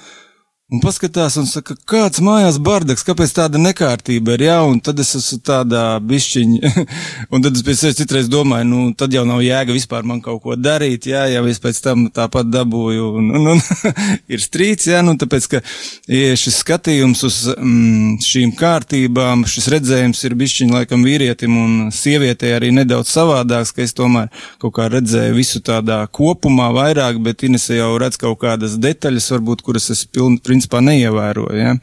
un 0.71 0.79
paskatās 0.79 1.35
un 1.39 1.47
saka, 1.49 1.75
kāds 1.89 2.21
mājās 2.23 2.55
bardaks, 2.63 3.03
kāpēc 3.03 3.33
tāda 3.35 3.59
nekārtība 3.59 4.37
ir, 4.37 4.45
jā, 4.47 4.57
un 4.63 4.79
tad 4.79 5.01
es 5.03 5.09
esmu 5.17 5.41
tādā 5.43 5.83
bišķiņa, 6.07 6.71
un 7.33 7.43
tad 7.43 7.57
es 7.59 7.65
pēc 7.67 7.81
sevis 7.81 7.97
citreiz 7.99 8.29
domāju, 8.31 8.67
nu, 8.69 8.83
tad 8.95 9.11
jau 9.11 9.25
nav 9.27 9.41
jēga 9.43 9.75
vispār 9.75 10.07
man 10.07 10.21
kaut 10.23 10.39
ko 10.45 10.55
darīt, 10.55 11.09
jā, 11.11 11.25
ja 11.27 11.43
es 11.51 11.59
pēc 11.59 11.81
tam 11.83 12.05
tāpat 12.15 12.47
dabūju, 12.53 13.09
un, 13.19 13.27
un, 13.35 13.49
un 13.55 13.63
ir 14.33 14.43
strīds, 14.43 14.87
jā, 14.93 15.01
nu, 15.03 15.17
tāpēc, 15.19 15.49
ka 15.51 15.61
ja 16.07 16.37
šis 16.39 16.61
skatījums 16.63 17.25
uz 17.27 17.41
mm, 17.51 18.21
šīm 18.23 18.55
kārtībām, 18.59 19.43
šis 19.51 19.67
redzējums 19.75 20.23
ir 20.29 20.37
bišķiņa 20.39 20.79
laikam 20.79 21.03
vīrietim 21.03 21.59
un 21.59 21.75
sievietei 21.91 22.53
arī 22.55 22.71
nedaudz 22.79 23.11
savādāks, 23.11 23.75
ka 23.75 23.83
es 23.83 23.95
tomēr 23.97 24.31
kaut 24.61 24.77
kā 24.79 24.87
redzēju 24.93 25.35
visu 25.35 25.59
tādā 25.67 25.99
kopumā 26.15 26.71
vairāk, 26.79 27.19
bet 27.27 27.43
Inese 27.43 27.75
jau 27.75 27.91
redz 27.99 28.15
kaut 28.21 28.39
kādas 28.45 28.79
detaļas, 28.79 29.31
varbūt, 29.35 29.67
kuras 29.67 29.91
es 29.91 30.05
pilni, 30.07 30.39
principā 30.61 30.81
neievēroju. 30.85 31.57
Ja? 31.57 31.75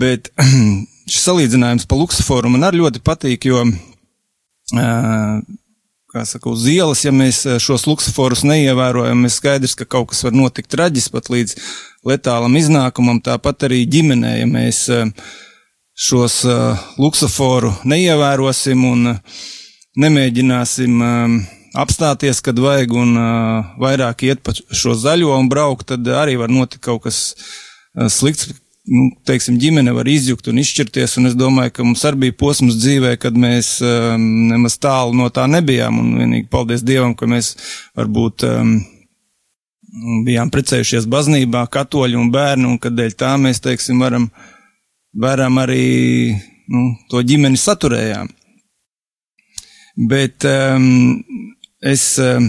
Bet 0.00 0.30
šis 1.10 1.24
salīdzinājums 1.24 1.88
pa 1.88 1.96
luksuforu 1.96 2.52
man 2.52 2.68
arī 2.68 2.82
ļoti 2.82 3.00
patīk, 3.04 3.48
jo, 3.48 3.64
kā 6.14 6.24
saka, 6.28 6.50
uz 6.50 6.66
ielas, 6.70 7.04
ja 7.04 7.12
mēs 7.12 7.44
šos 7.60 7.86
luksuforus 7.88 8.44
neievērojam, 8.44 9.24
ir 9.24 9.32
skaidrs, 9.32 9.74
ka 9.74 9.88
kaut 9.88 10.12
kas 10.12 10.24
var 10.24 10.36
notikt 10.36 10.70
traģis 10.72 11.10
pat 11.12 11.30
līdz 11.32 11.56
letālam 12.06 12.56
iznākumam, 12.60 13.20
tāpat 13.24 13.68
arī 13.68 13.84
ģimenē, 13.88 14.38
ja 14.42 14.46
mēs 14.48 14.86
šos 15.94 16.40
luksuforu 16.98 17.74
neievērosim 17.86 18.86
un 18.88 19.12
nemēģināsim 20.00 21.04
apstāties, 21.74 22.40
kad 22.44 22.58
vajag 22.60 22.92
un 22.94 23.16
uh, 23.18 23.72
vairāk 23.82 24.26
iet 24.28 24.42
pa 24.46 24.54
šo 24.54 24.94
zaļo 24.98 25.34
un 25.36 25.48
braukt, 25.50 25.88
tad 25.90 26.06
arī 26.06 26.36
var 26.40 26.52
notikt 26.52 26.84
kaut 26.86 27.04
kas 27.08 27.24
uh, 27.34 28.06
slikts. 28.08 28.52
Nu, 28.84 29.06
teiksim, 29.24 29.56
ģimene 29.56 29.94
var 29.96 30.08
izjukt 30.12 30.50
un 30.52 30.58
izšķirties, 30.60 31.14
un 31.16 31.30
es 31.30 31.36
domāju, 31.40 31.72
ka 31.72 31.84
mums 31.86 32.02
arī 32.04 32.26
bija 32.26 32.34
posms 32.36 32.76
dzīvē, 32.76 33.14
kad 33.16 33.32
mēs 33.32 33.78
um, 33.80 34.26
nemaz 34.50 34.76
tālu 34.76 35.16
no 35.16 35.30
tā 35.32 35.46
nebijām, 35.48 36.02
un 36.02 36.10
vienīgi 36.20 36.50
paldies 36.52 36.84
Dievam, 36.84 37.14
ka 37.16 37.24
mēs 37.24 37.54
varbūt 37.96 38.44
um, 38.44 38.74
bijām 40.26 40.52
precējušies 40.52 41.08
baznībā, 41.08 41.64
katoļi 41.72 42.20
un 42.20 42.28
bērni, 42.34 42.68
un 42.74 42.76
kad 42.82 42.92
dēļ 42.92 43.16
tā 43.24 43.32
mēs, 43.40 43.62
teiksim, 43.64 44.04
varam, 44.04 44.28
varam 45.16 45.64
arī 45.64 46.36
nu, 46.68 46.90
to 47.08 47.24
ģimeni 47.24 47.60
saturējām. 47.60 48.28
Bet 50.12 50.44
um, 50.50 51.16
es 51.84 52.14
um, 52.22 52.48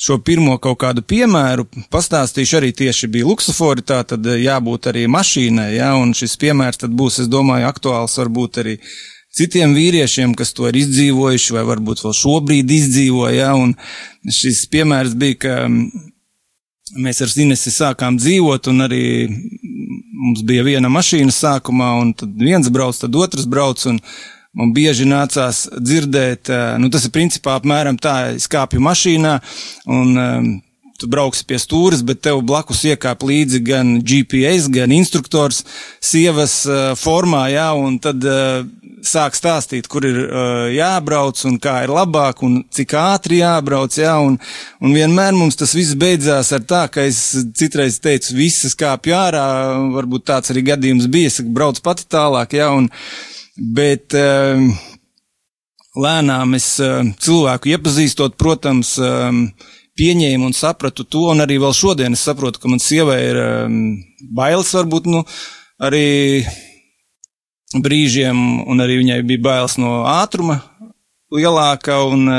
šo 0.00 0.18
pirmo 0.24 0.56
kaut 0.62 0.80
kādu 0.80 1.04
piemēru 1.04 1.66
pastāstīšu 1.92 2.58
arī 2.60 2.72
tieši 2.76 3.10
bija 3.12 3.28
luksofori, 3.28 3.84
tā 3.84 4.00
tad 4.08 4.26
eh, 4.26 4.40
jābūt 4.46 4.88
arī 4.92 5.06
mašīnai, 5.12 5.70
ja, 5.76 5.92
un 6.00 6.14
šis 6.16 6.38
piemērs 6.40 6.80
tad 6.80 6.94
būs, 6.96 7.20
es 7.24 7.28
domāju, 7.32 7.68
aktuāls 7.68 8.16
varbūt 8.22 8.62
arī 8.62 8.78
citiem 9.36 9.74
vīriešiem, 9.76 10.32
kas 10.38 10.54
to 10.56 10.70
ir 10.70 10.80
izdzīvojuši 10.80 11.58
vai 11.58 11.66
varbūt 11.68 12.04
vēl 12.06 12.16
šobrīd 12.16 12.72
izdzīvo, 12.78 13.28
ja, 13.34 13.52
un 13.58 13.76
šis 14.24 14.64
piemērs 14.72 15.12
bija, 15.20 15.40
ka 15.44 15.58
mm, 15.68 16.08
mēs 17.04 17.20
ar 17.20 17.34
Zinesi 17.36 17.72
sākām 17.74 18.16
dzīvot, 18.18 18.72
un 18.72 18.88
arī 18.88 19.04
mums 19.28 20.40
bija 20.48 20.64
viena 20.64 20.88
mašīna 20.92 21.34
sākumā, 21.34 21.92
un 22.00 22.14
tad 22.16 22.32
viens 22.40 22.72
brauc, 22.72 22.96
tad 22.96 23.20
otrs 23.20 23.44
brauc, 23.48 23.84
un 23.92 24.00
Man 24.58 24.72
bieži 24.74 25.04
nācās 25.06 25.68
dzirdēt, 25.78 26.50
nu, 26.82 26.88
tas 26.90 27.04
ir 27.06 27.14
principā 27.14 27.54
apmēram 27.60 27.94
tā, 28.02 28.32
es 28.34 28.48
kāpju 28.50 28.82
mašīnā 28.82 29.36
un 29.86 30.18
um, 30.18 30.48
tu 31.00 31.08
brauksi 31.10 31.46
pie 31.48 31.58
stūres, 31.60 32.02
bet 32.06 32.20
tev 32.26 32.42
blakus 32.46 32.82
iekāp 32.88 33.24
līdzi 33.24 33.62
gan 33.64 33.94
GPS, 34.04 34.68
gan 34.72 34.92
instruktors 34.92 35.62
sievas 36.02 36.60
uh, 36.68 36.92
formā, 36.98 37.46
jā, 37.54 37.68
un 37.78 37.96
tad 38.02 38.26
uh, 38.26 38.66
sāk 39.06 39.38
stāstīt, 39.38 39.88
kur 39.88 40.04
ir 40.04 40.18
uh, 40.26 40.66
jābrauc 40.74 41.40
un 41.48 41.56
kā 41.62 41.78
ir 41.86 41.94
labāk 41.94 42.44
un 42.44 42.60
cik 42.74 42.98
ātri 43.00 43.40
jābrauc, 43.40 43.96
jā, 43.96 44.18
un, 44.20 44.36
un 44.82 44.98
vienmēr 44.98 45.32
mums 45.38 45.56
tas 45.62 45.72
viss 45.78 45.96
beidzās 45.98 46.52
ar 46.56 46.66
tā, 46.68 46.84
ka 46.92 47.06
es 47.08 47.22
citreiz 47.56 48.02
teicu, 48.02 48.36
visas 48.36 48.76
kāpju 48.78 49.16
ārā, 49.16 49.48
varbūt 49.96 50.28
tāds 50.34 50.52
arī 50.52 50.66
gadījums 50.74 51.08
bija, 51.08 51.32
es 51.32 51.40
brauc 51.40 51.80
pati 51.86 52.10
tālāk, 52.10 52.58
jā, 52.60 52.68
un, 52.76 52.90
uh, 52.90 53.28
bet 53.60 54.16
ehm, 54.16 54.70
lēnām 56.00 56.56
es 56.56 56.72
ehm, 56.82 57.12
cilvēku 57.20 57.74
iepazīstot, 57.74 58.38
protams, 58.40 58.96
ehm, 58.98 59.46
pieņēmu 60.00 60.48
un 60.48 60.56
sapratu 60.56 61.04
to, 61.04 61.26
un 61.34 61.44
arī 61.44 61.58
vēl 61.60 61.74
šodien 61.76 62.16
es 62.16 62.24
saprotu, 62.24 62.62
ka 62.62 62.70
man 62.72 62.80
sievai 62.80 63.18
ir 63.26 63.38
bailes 64.32 64.70
varbūt, 64.72 65.10
nu, 65.12 65.20
arī 65.82 66.46
brīžiem, 67.84 68.38
un 68.70 68.80
arī 68.80 69.00
viņai 69.02 69.18
bija 69.28 69.44
bailes 69.44 69.76
no 69.82 70.00
ātruma 70.08 70.56
lielāka, 71.34 72.00
un 72.08 72.32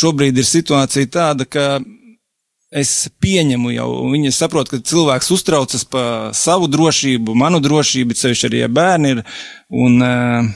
šobrīd 0.00 0.40
ir 0.40 0.48
situācija 0.48 1.12
tāda, 1.14 1.46
ka 1.46 1.78
es 2.70 3.08
pieņemu 3.18 3.72
jau, 3.74 3.88
viņa 4.12 4.30
saprot, 4.34 4.68
ka 4.70 4.78
cilvēks 4.78 5.32
uztraucas 5.34 5.82
par 5.90 6.34
savu 6.38 6.68
drošību, 6.70 7.34
manu 7.34 7.58
drošību, 7.62 8.14
ceļš 8.14 8.44
arī 8.46 8.62
ja 8.62 8.68
bērni 8.70 9.16
ir, 9.16 9.22
un 9.74 9.96
uh, 10.06 10.52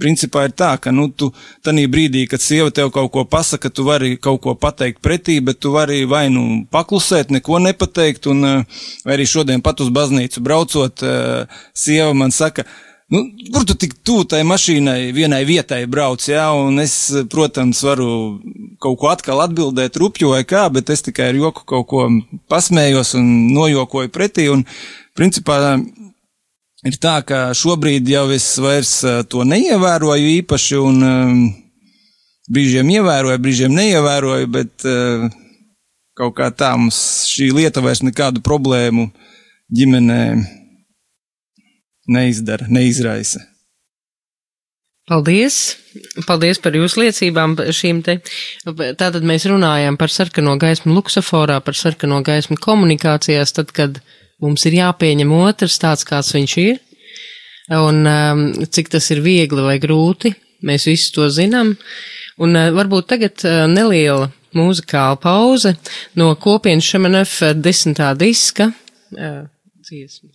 principā 0.00 0.46
ir 0.48 0.54
tā, 0.56 0.72
ka, 0.80 0.92
nu, 0.94 1.10
tu 1.12 1.28
tanī 1.64 1.84
brīdī, 1.92 2.24
kad 2.30 2.40
sieva 2.40 2.72
tev 2.72 2.88
kaut 2.94 3.12
ko 3.12 3.26
pasaka, 3.28 3.68
tu 3.68 3.84
vari 3.84 4.14
kaut 4.16 4.40
ko 4.46 4.56
pateikt 4.56 5.02
pretī, 5.04 5.36
bet 5.44 5.60
tu 5.60 5.74
vari 5.76 6.06
vai 6.08 6.28
nu 6.32 6.64
paklusēt, 6.72 7.32
neko 7.36 7.60
nepateikt, 7.66 8.30
un 8.32 8.46
uh, 8.48 8.84
vai 9.04 9.18
arī 9.18 9.28
šodien 9.28 9.60
pat 9.64 9.84
uz 9.84 9.92
baznīcu 9.92 10.40
braucot, 10.44 11.04
uh, 11.04 11.60
sieva 11.76 12.16
man 12.16 12.32
saka, 12.32 12.64
Nu, 13.10 13.24
kur 13.52 13.64
tu 13.66 13.74
tik 13.74 13.96
tuvu 14.06 14.22
tai 14.30 14.44
mašīnai 14.46 15.10
vienai 15.10 15.40
vietai 15.42 15.80
brauc, 15.90 16.22
jā, 16.30 16.44
un 16.54 16.78
es, 16.78 16.92
protams, 17.32 17.80
varu 17.82 18.10
kaut 18.78 19.00
ko 19.00 19.08
atkal 19.10 19.42
atbildēt 19.42 19.98
rupju 19.98 20.30
vai 20.30 20.44
kā, 20.46 20.68
bet 20.70 20.92
es 20.94 21.02
tikai 21.02 21.32
ar 21.32 21.38
joku 21.40 21.64
kaut 21.66 21.88
ko 21.90 22.04
pasmējos 22.46 23.16
un 23.18 23.32
nojokoju 23.56 24.12
pretī, 24.14 24.46
un 24.54 24.62
principā 25.18 25.56
ir 26.86 27.00
tā, 27.02 27.16
ka 27.26 27.48
šobrīd 27.50 28.06
jau 28.14 28.28
es 28.30 28.46
vairs 28.62 28.94
to 29.26 29.42
neievēroju 29.42 30.30
īpaši, 30.36 30.78
un 30.78 31.02
um, 31.10 31.42
brīžiem 32.46 32.94
ievēroju, 32.94 33.42
brīžiem 33.42 33.74
neievēroju, 33.74 34.52
bet 34.54 34.86
uh, 34.86 35.26
kaut 36.14 36.38
kā 36.38 36.52
tā 36.54 36.76
mums 36.78 37.26
šī 37.34 37.50
lieta 37.58 37.82
vairs 37.82 38.06
nekādu 38.06 38.46
problēmu 38.46 39.10
ģimenē 39.74 40.22
neizdara, 42.10 42.66
neizraisa. 42.68 43.42
Paldies! 45.10 45.56
Paldies 46.26 46.60
par 46.62 46.76
jūsu 46.78 47.00
liecībām 47.02 47.56
šīm 47.74 48.02
te. 48.06 48.20
Tātad 48.68 49.24
mēs 49.26 49.48
runājam 49.50 49.96
par 49.98 50.12
sarkano 50.12 50.54
gaismu 50.60 50.94
luksaforā, 50.94 51.56
par 51.66 51.74
sarkano 51.74 52.20
gaismu 52.26 52.58
komunikācijās, 52.62 53.54
tad, 53.56 53.72
kad 53.74 53.98
mums 54.42 54.66
ir 54.70 54.78
jāpieņem 54.78 55.34
otrs 55.34 55.80
tāds, 55.82 56.06
kāds 56.06 56.30
viņš 56.36 56.56
ir, 56.62 56.78
un 57.74 58.00
um, 58.06 58.46
cik 58.62 58.92
tas 58.94 59.10
ir 59.10 59.24
viegli 59.24 59.66
vai 59.66 59.80
grūti, 59.82 60.30
mēs 60.66 60.86
visi 60.86 61.10
to 61.16 61.26
zinām. 61.26 61.74
Un 62.40 62.54
uh, 62.54 62.70
varbūt 62.76 63.10
tagad 63.10 63.42
uh, 63.48 63.64
neliela 63.70 64.30
mūzikāla 64.54 65.18
pauze 65.22 65.74
no 66.18 66.32
kopienas 66.38 66.86
šemanef 66.86 67.40
desmitā 67.58 68.14
diska 68.18 68.70
uh, 68.70 69.42
dziesmu. 69.82 70.30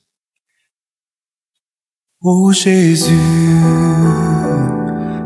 Ô 2.27 2.51
Jésus, 2.51 3.13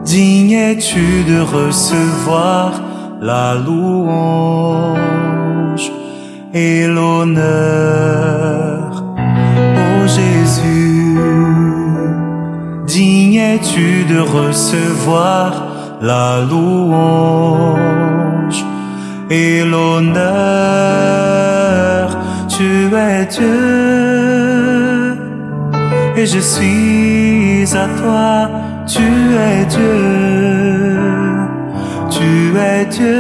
digne 0.04 0.52
es-tu 0.52 1.24
de 1.24 1.40
recevoir 1.40 2.74
la 3.22 3.56
louange 3.56 5.00
et 6.54 6.88
l'honneur? 6.88 7.32
Ô 9.16 10.08
Jésus, 10.08 11.18
digne 12.86 13.36
es-tu 13.54 14.04
de 14.04 14.20
recevoir 14.20 15.68
la 16.02 16.42
louange 16.42 17.82
et 19.30 19.64
l'honneur? 19.64 20.20
Tu 22.50 22.94
es 22.94 23.26
Dieu 23.26 24.09
et 26.20 26.26
je 26.26 26.40
suis 26.40 27.78
à 27.78 27.88
toi, 28.00 28.50
tu 28.86 29.08
es 29.50 29.66
Dieu, 29.66 31.48
tu 32.10 32.58
es 32.58 32.86
Dieu, 32.98 33.16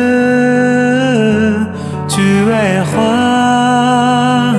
tu 2.13 2.27
es 2.63 2.81
roi, 2.93 4.53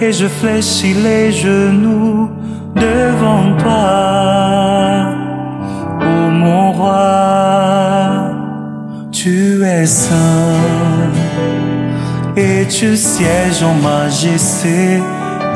et 0.00 0.12
je 0.12 0.28
fléchis 0.28 0.94
les 0.94 1.32
genoux 1.32 2.30
devant 2.76 3.56
toi, 3.58 5.08
ô 6.00 6.30
mon 6.30 6.72
roi, 6.72 8.30
tu 9.10 9.64
es 9.64 9.86
saint. 9.86 10.16
Et 12.38 12.66
tu 12.68 12.96
sièges 12.98 13.62
en 13.62 13.74
majesté 13.82 15.00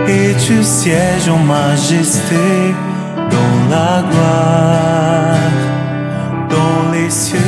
et 0.07 0.33
tu 0.45 0.63
sièges 0.63 1.29
en 1.29 1.39
majesté 1.39 2.73
dans 3.29 3.55
la 3.69 4.03
gloire, 4.09 5.53
dans 6.49 6.91
les 6.93 7.09
cieux. 7.09 7.39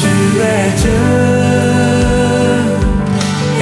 Tu 0.00 0.14
es 0.54 0.66
Dieu 0.82 1.24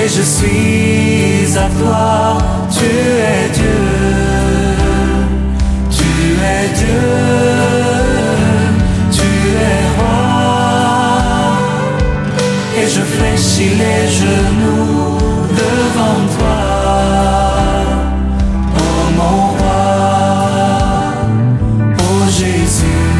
et 0.03 0.09
je 0.09 0.23
suis 0.23 1.57
à 1.57 1.69
toi. 1.81 2.39
Tu 2.71 2.87
es 3.33 3.49
Dieu, 3.59 3.82
tu 9.17 9.33
es 9.73 9.83
roi. 9.97 10.21
Et 12.79 12.87
je 12.95 13.03
fléchis 13.15 13.73
les 13.83 14.03
genoux 14.21 15.19
devant 15.63 16.21
toi. 16.37 16.61
Oh 18.85 19.05
mon 19.19 19.39
roi, 19.59 19.85
oh 21.99 22.23
Jésus, 22.41 23.11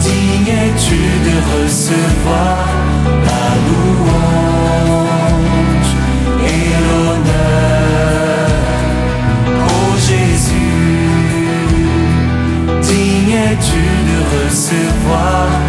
digne 0.00 0.52
es-tu 0.64 1.00
de 1.26 1.36
recevoir 1.52 2.61
Se 14.52 14.74
percevoir 14.74 15.61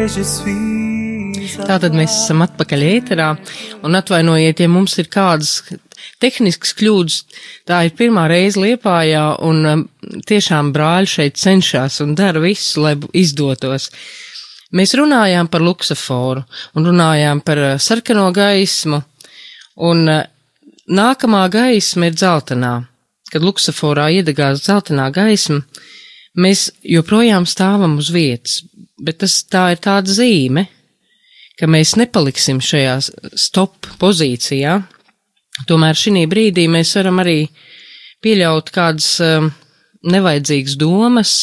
à 0.00 1.66
Tātad 1.68 1.92
mēs 1.92 2.14
esam 2.22 2.40
atpakaļ 2.40 2.82
ēterā, 2.86 3.26
un 3.84 3.98
atvainojiet, 3.98 4.62
ja 4.62 4.68
mums 4.72 4.94
ir 5.02 5.10
kādas 5.12 5.58
tehniskas 6.22 6.72
kļūdas. 6.78 7.18
Tā 7.68 7.82
ir 7.84 7.92
pirmā 7.98 8.24
reize 8.30 8.62
Liepājā, 8.62 9.24
un 9.44 9.60
um, 9.68 9.82
tiešām 10.24 10.70
brāļi 10.72 11.10
šeit 11.14 11.36
cenšas 11.42 12.00
un 12.04 12.14
dara 12.16 12.40
visu, 12.40 12.80
lai 12.80 12.94
izdotos. 13.12 13.90
Mēs 14.72 14.96
runājām 14.96 15.50
par 15.52 15.66
luksaforu 15.66 16.46
un 16.78 16.88
runājām 16.88 17.44
par 17.44 17.60
uh, 17.60 17.76
sarkano 17.76 18.30
gaismu, 18.32 19.02
un 19.84 20.04
uh, 20.08 20.24
nākamā 20.88 21.44
gaisma 21.52 22.08
ir 22.08 22.16
dzeltenā. 22.16 22.74
Kad 23.30 23.44
luksaforā 23.44 24.08
iedegās 24.16 24.64
dzeltenā 24.64 25.10
gaisma, 25.12 25.60
mēs 26.40 26.70
joprojām 26.88 27.44
stāvam 27.44 27.98
uz 28.00 28.08
vietas, 28.14 28.62
bet 29.00 29.20
tas 29.24 29.40
tā 29.50 29.70
ir 29.74 29.82
tāda 29.82 30.12
zīme, 30.14 30.66
ka 31.58 31.68
mēs 31.68 31.96
nepaliksim 32.00 32.60
šajā 32.64 32.96
stop 33.38 33.88
pozīcijā. 34.00 34.78
Tomēr 35.68 35.98
šī 35.98 36.24
brīdī 36.30 36.66
mēs 36.72 36.94
varam 36.96 37.20
arī 37.20 37.40
pieļaut 38.24 38.70
kādas 38.72 39.12
um, 39.24 39.50
nevajadzīgas 40.08 40.76
domas, 40.80 41.34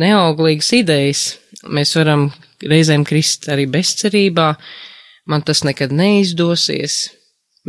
neauglīgas 0.00 0.72
idejas. 0.76 1.24
Mēs 1.72 1.94
varam 1.96 2.28
reizēm 2.62 3.04
krist 3.06 3.48
arī 3.52 3.66
bezcerībā, 3.70 4.52
man 5.30 5.44
tas 5.46 5.62
nekad 5.66 5.92
neizdosies. 5.94 7.04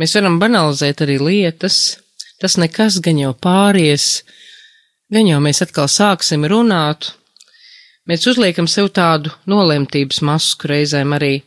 Mēs 0.00 0.16
varam 0.18 0.40
banalizēt 0.42 1.04
arī 1.04 1.20
lietas, 1.22 1.98
tas 2.42 2.58
nekas 2.58 2.98
gan 3.04 3.20
jau 3.20 3.34
pāries, 3.38 4.24
gan 5.12 5.28
jau 5.30 5.38
mēs 5.44 5.62
atkal 5.62 5.86
sāksim 5.90 6.46
runāt. 6.50 7.12
Mēs 8.04 8.26
uzliekam 8.28 8.66
sev 8.68 8.90
tādu 8.92 9.32
nolemtības 9.48 10.20
masku 10.28 10.68
reizēm 10.68 11.14
arī. 11.16 11.38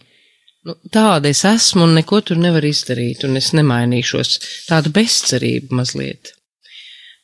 Nu, 0.66 0.74
tāda 0.92 1.30
es 1.30 1.44
esmu 1.46 1.86
un 1.86 1.94
neko 2.00 2.24
tur 2.26 2.40
nevar 2.42 2.66
izdarīt, 2.66 3.22
un 3.28 3.38
es 3.38 3.52
nemainīšos. 3.54 4.40
Tāda 4.66 4.92
bezcerība 4.94 5.78
mazliet. 5.78 6.34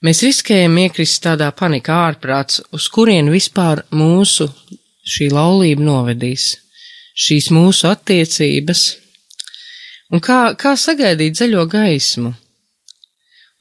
Mēs 0.03 0.21
riskējam 0.25 0.77
iekrist 0.83 1.23
tādā 1.23 1.47
panikā 1.55 1.97
ārprāts, 2.09 2.61
uz 2.75 2.85
kurien 2.93 3.31
vispār 3.33 3.85
mūsu 3.95 4.49
šī 5.03 5.29
laulība 5.33 5.81
novedīs, 5.81 6.51
šīs 7.17 7.49
mūsu 7.55 7.89
attiecības, 7.89 8.85
un 10.13 10.21
kā, 10.23 10.39
kā 10.59 10.75
sagaidīt 10.77 11.39
zaļo 11.41 11.65
gaismu. 11.71 12.35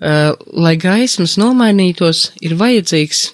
Uh, 0.03 0.35
lai 0.59 0.75
gaismas 0.83 1.37
nomainītos, 1.39 2.33
ir 2.43 2.57
vajadzīgs, 2.59 3.29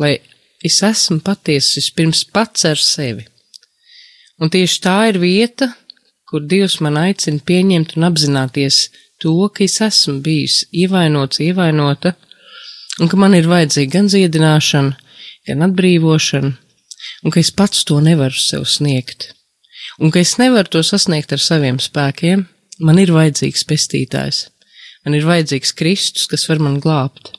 lai 0.00 0.16
es 0.64 0.80
esmu 0.82 1.20
patiesa 1.24 1.78
vispirms 1.78 2.24
pats 2.32 2.64
ar 2.68 2.80
sevi. 2.80 3.26
Un 4.40 4.50
tieši 4.50 4.80
tā 4.82 4.96
ir 5.10 5.20
vieta, 5.22 5.70
kur 6.28 6.42
Dievs 6.50 6.80
man 6.82 6.96
aicina 6.98 7.42
pieņemt 7.46 7.94
un 7.98 8.08
apzināties 8.08 8.88
to, 9.22 9.34
ka 9.54 9.64
es 9.66 9.78
esmu 9.84 10.18
bijis 10.24 10.64
ievainots, 10.72 11.40
ievainota, 11.44 12.14
un 13.00 13.10
ka 13.10 13.20
man 13.20 13.36
ir 13.38 13.46
vajadzīga 13.50 13.92
gan 13.92 14.10
dziedināšana, 14.10 14.96
gan 15.46 15.66
atbrīvošana, 15.68 16.52
un 17.22 17.34
ka 17.34 17.40
es 17.42 17.52
pats 17.54 17.84
to 17.86 18.00
nevaru 18.02 18.40
sev 18.40 18.66
sniegt, 18.70 19.30
un 20.00 20.10
ka 20.10 20.22
es 20.24 20.36
nevaru 20.40 20.72
to 20.74 20.82
sasniegt 20.82 21.36
ar 21.36 21.42
saviem 21.42 21.78
spēkiem, 21.82 22.48
man 22.80 22.98
ir 22.98 23.14
vajadzīgs 23.14 23.66
pestītājs, 23.70 24.48
man 25.04 25.20
ir 25.20 25.28
vajadzīgs 25.28 25.74
Kristus, 25.78 26.26
kas 26.30 26.48
var 26.50 26.62
man 26.64 26.80
glābt. 26.82 27.34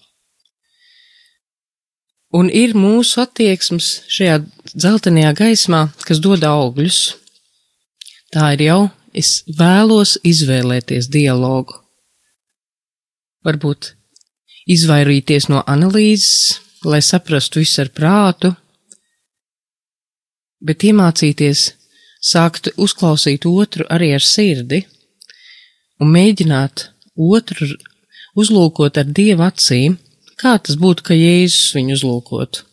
Un 2.35 2.49
ir 2.51 2.73
mūsu 2.75 3.21
attieksmes 3.23 4.01
šajā 4.11 4.41
dzeltenajā 4.73 5.31
gaismā, 5.39 5.85
kas 6.03 6.19
dod 6.23 6.43
augļus. 6.43 6.99
Tā 8.35 8.49
ir 8.57 8.65
jau, 8.65 8.79
es 9.15 9.39
vēlos 9.59 10.17
izvēlēties 10.27 11.07
dialogu. 11.13 11.79
Varbūt 13.45 13.93
izvairīties 14.67 15.47
no 15.53 15.61
analīzes, 15.69 16.59
lai 16.85 17.01
saprastu 17.05 17.61
visu 17.61 17.83
ar 17.85 17.91
prātu, 17.95 18.51
bet 20.65 20.83
iemācīties 20.83 21.65
sākt 22.25 22.71
uzklausīt 22.81 23.45
otru 23.45 23.85
arī 23.89 24.11
ar 24.17 24.23
sirdi 24.25 24.81
un 26.01 26.11
mēģināt 26.11 26.89
otru 27.15 27.69
uzlūkot 28.35 28.97
ar 28.99 29.11
dieva 29.19 29.51
acīm, 29.51 29.95
kā 30.45 30.59
tas 30.61 30.77
būtu, 30.77 31.07
ka 31.07 31.17
Jēzus 31.17 31.73
viņu 31.77 31.97
uzlūkotu. 31.97 32.65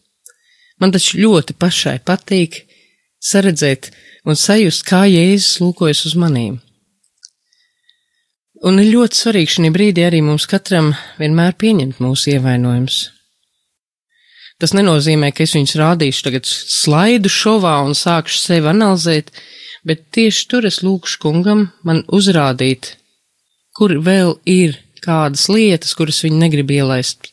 Man 0.83 0.93
taču 0.93 1.23
ļoti 1.23 1.57
pašai 1.57 1.99
patīk 2.05 2.65
saredzēt 3.23 3.93
un 4.29 4.37
sajust, 4.37 4.85
kā 4.89 5.07
Jēzus 5.09 5.63
lūkojas 5.63 6.05
uz 6.11 6.19
manīm. 6.19 6.61
Un 8.63 8.79
ir 8.79 8.93
ļoti 8.93 9.19
svarīgi 9.19 9.57
šī 9.57 9.73
brīdī 9.75 10.05
arī 10.07 10.21
mums 10.23 10.47
katram 10.51 10.93
vienmēr 11.19 11.57
pieņemt 11.59 11.99
mūsu 12.03 12.37
ievainojumus. 12.37 13.01
Tas 14.63 14.75
nenozīmē, 14.79 15.33
ka 15.35 15.43
es 15.43 15.57
viņus 15.57 15.75
rādīšu 15.81 16.23
tagad 16.29 16.47
slaidu 16.47 17.33
šovā 17.33 17.81
un 17.83 17.97
sākšu 17.99 18.39
sevi 18.39 18.71
analizēt, 18.71 19.33
bet 19.83 20.05
tieši 20.15 20.47
tur 20.53 20.69
es 20.69 20.79
lūkšu 20.87 21.19
kungam 21.25 21.67
man 21.83 22.05
uzrādīt, 22.07 22.93
kur 23.75 23.97
vēl 23.99 24.37
ir 24.47 24.79
kādas 25.03 25.49
lietas, 25.51 25.97
kuras 25.99 26.23
viņi 26.23 26.39
negrib 26.45 26.71
ielaist 26.71 27.32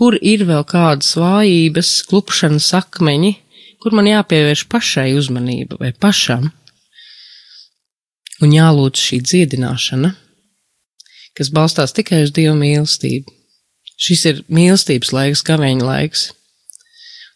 kur 0.00 0.16
ir 0.24 0.46
vēl 0.48 0.62
kādas 0.64 1.12
vājības, 1.20 1.90
klupšanas 2.08 2.70
akmeņi, 2.78 3.34
kur 3.84 3.92
man 3.96 4.08
jāpievērš 4.08 4.62
pašai 4.72 5.10
uzmanība 5.18 5.76
vai 5.82 5.90
pašam, 5.92 6.46
un 8.40 8.54
jālūdz 8.56 9.04
šī 9.04 9.20
dziedināšana, 9.28 10.14
kas 11.36 11.52
balstās 11.52 11.92
tikai 11.92 12.22
uz 12.24 12.32
Dieva 12.32 12.56
mīlestību. 12.56 13.28
Šis 14.00 14.24
ir 14.30 14.42
mīlestības 14.48 15.12
laiks, 15.12 15.44
gaveņa 15.44 15.84
laiks, 15.84 16.26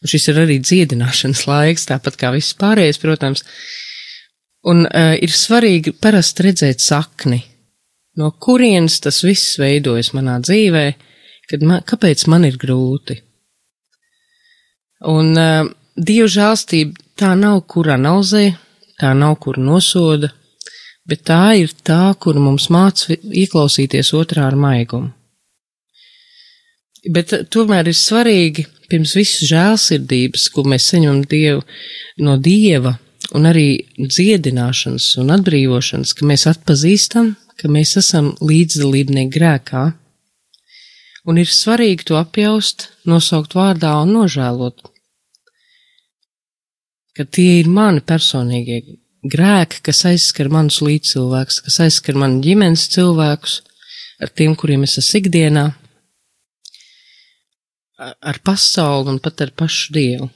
un 0.00 0.14
šis 0.14 0.31
ir 0.33 0.40
arī 0.46 0.57
dziedināšanas 0.64 1.44
laiks, 1.53 1.88
tāpat 1.92 2.16
kā 2.16 2.33
viss 2.33 2.57
pārējais, 2.57 3.00
protams. 3.05 3.44
Un 4.64 4.87
uh, 4.88 5.12
ir 5.20 5.29
svarīgi 5.29 5.92
parasti 6.00 6.48
redzēt 6.48 6.81
sakni, 6.81 7.42
no 8.16 8.33
kurienes 8.40 9.03
tas 9.05 9.20
viss 9.20 9.59
veidojas 9.61 10.14
manā 10.16 10.38
dzīvē, 10.40 10.88
uh, 10.94 11.11
kad 11.50 11.64
man, 11.64 11.83
kāpēc 11.87 12.26
man 12.33 12.46
ir 12.48 12.59
grūti. 12.61 13.20
Un 15.11 15.35
uh, 15.37 15.72
Dieva 15.94 16.26
žēlstība 16.26 16.98
tā 17.20 17.35
nav 17.38 17.61
kur 17.70 17.92
analizē, 17.94 18.48
tā 18.98 19.12
nav 19.14 19.37
kur 19.42 19.61
nosoda, 19.62 20.33
bet 21.07 21.22
tā 21.28 21.54
ir 21.61 21.70
tā, 21.87 22.14
kur 22.18 22.40
mums 22.42 22.66
māca 22.72 23.14
ieklausīties 23.14 24.11
otrā 24.18 24.48
ar 24.48 24.57
maigumu. 24.59 25.12
Bet 27.14 27.35
tomēr 27.52 27.90
ir 27.92 27.96
svarīgi 27.96 28.64
pirms 28.88 29.12
visas 29.18 29.44
žēlsirdības, 29.50 30.48
ko 30.50 30.64
mēs 30.66 30.88
saņemam 30.90 31.22
dievu, 31.28 31.61
no 32.24 32.38
Dieva 32.40 32.94
un 33.37 33.48
arī 33.48 33.68
dziedināšanas 33.98 35.11
un 35.20 35.35
atbrīvošanas, 35.37 36.14
ka 36.16 36.26
mēs 36.28 36.46
atpazīstam, 36.50 37.35
ka 37.61 37.70
mēs 37.70 37.94
esam 38.00 38.33
līdzdalībnieki 38.40 39.35
grēkā 39.37 39.85
un 41.24 41.40
ir 41.40 41.50
svarīgi 41.50 42.08
to 42.10 42.18
apjaust, 42.20 42.90
nosaukt 43.08 43.56
vārdā 43.56 43.94
un 44.02 44.12
nožēlot. 44.18 44.84
Ka 47.14 47.24
tie 47.24 47.60
ir 47.60 47.70
mani 47.70 48.02
personīgie 48.02 48.82
grēki, 49.24 49.80
kas 49.87 50.04
aizskar 50.10 50.50
manus 50.52 50.80
līdzcilvēkus, 50.84 51.62
kas 51.64 51.80
aizskar 51.87 52.18
manu 52.20 52.42
ģimenes 52.44 52.88
cilvēkus, 52.92 53.60
ar 54.20 54.32
tiem, 54.34 54.56
kuriem 54.58 54.84
es 54.87 54.98
esmu 55.00 55.22
ikdienā, 55.22 55.64
ar 57.98 58.40
pasauli 58.44 59.14
un 59.14 59.20
pat 59.22 59.44
ar 59.46 59.52
pašu 59.56 59.94
Dievu. 59.94 60.28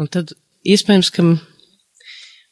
Un 0.00 0.08
tad 0.08 0.32
iespējams, 0.64 1.10
ka 1.12 1.24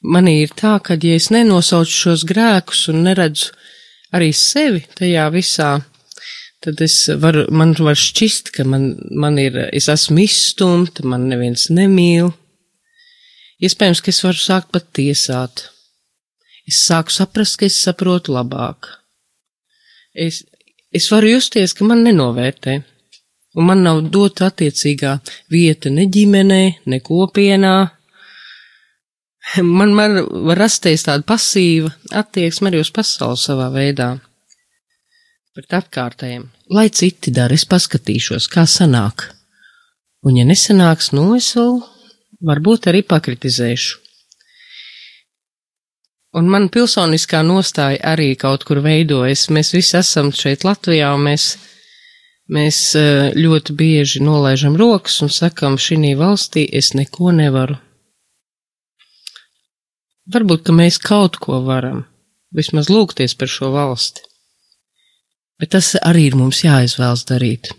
manī 0.02 0.40
ir 0.42 0.52
tā, 0.56 0.76
ka 0.82 0.98
ja 1.00 1.16
es 1.16 1.30
nenosaucu 1.32 1.94
šos 2.02 2.26
grēkus 2.28 2.88
un 2.92 3.04
neredzu 3.06 3.54
arī 4.16 4.32
sevi 4.36 4.82
tajā 4.98 5.28
visā, 5.32 5.70
tad 6.64 6.80
es 6.84 6.96
varu, 7.20 7.46
man 7.52 7.72
var 7.78 7.98
šķist, 7.98 8.52
ka 8.54 8.66
man, 8.68 8.92
man 9.16 9.38
ir, 9.40 9.56
es 9.72 9.88
esmu 9.92 10.20
izstumta, 10.24 11.04
man 11.08 11.28
neviens 11.30 11.68
nemīl. 11.72 12.32
Iespējams, 13.60 14.00
ka 14.04 14.12
es 14.12 14.22
varu 14.24 14.40
sākt 14.40 14.70
pat 14.72 14.88
tiesāt. 14.96 15.66
Es 16.68 16.82
sāku 16.86 17.12
saprast, 17.12 17.58
ka 17.60 17.68
es 17.68 17.80
saprotu 17.80 18.36
labāk. 18.36 18.88
Es, 20.12 20.42
es 20.92 21.08
varu 21.12 21.34
justies, 21.34 21.74
ka 21.76 21.86
man 21.88 22.04
nenovērtē, 22.04 22.76
un 23.56 23.66
man 23.66 23.84
nav 23.84 24.04
dota 24.12 24.50
attiecīgā 24.50 25.16
vieta 25.52 25.92
ne 25.92 26.06
ģimenē, 26.12 26.62
ne 26.86 27.00
kopienā. 27.04 27.76
Man, 29.64 29.94
man 29.96 30.20
var 30.46 30.60
rasties 30.60 31.06
tāda 31.08 31.24
pasīva 31.26 31.90
attieksme 32.20 32.68
arī 32.70 32.84
uz 32.84 32.92
pasauli 32.94 33.40
savā 33.40 33.70
veidā 33.74 34.12
pret 35.56 35.74
apkārtējiem. 35.80 36.46
Lai 36.70 36.88
citi 36.94 37.32
dara, 37.34 37.56
es 37.56 37.66
paskatīšos, 37.68 38.48
kā 38.52 38.66
sanāk. 38.70 39.30
Un, 40.26 40.36
ja 40.36 40.44
nesanāks, 40.46 41.10
nu 41.16 41.32
es 41.36 41.48
vēl 41.56 41.80
varbūt 42.46 42.90
arī 42.90 43.02
pakritizēšu. 43.08 43.98
Un 46.38 46.46
man 46.46 46.68
pilsoniskā 46.70 47.40
nostāja 47.42 47.98
arī 48.12 48.36
kaut 48.38 48.62
kur 48.68 48.78
veidojas. 48.84 49.48
Mēs 49.50 49.72
visi 49.74 49.96
esam 49.98 50.30
šeit 50.30 50.62
Latvijā, 50.62 51.08
un 51.16 51.24
mēs, 51.26 51.46
mēs 52.54 52.78
eh, 53.00 53.32
ļoti 53.34 53.74
bieži 53.74 54.22
nolaižam 54.22 54.78
rokas 54.78 55.18
un 55.26 55.32
sakam, 55.34 55.74
šī 55.74 56.14
valstī 56.20 56.68
es 56.70 56.92
neko 56.94 57.34
nevaru. 57.34 57.80
Varbūt, 60.30 60.68
ka 60.68 60.72
mēs 60.76 61.00
kaut 61.02 61.40
ko 61.42 61.64
varam, 61.66 62.04
vismaz 62.54 62.92
lūgties 62.92 63.34
par 63.34 63.50
šo 63.50 63.72
valsti. 63.74 64.29
Bet 65.60 65.74
tas 65.76 65.92
arī 66.00 66.30
ir 66.30 66.38
mums 66.40 66.62
jāizvēlas 66.64 67.26
darīt. 67.28 67.72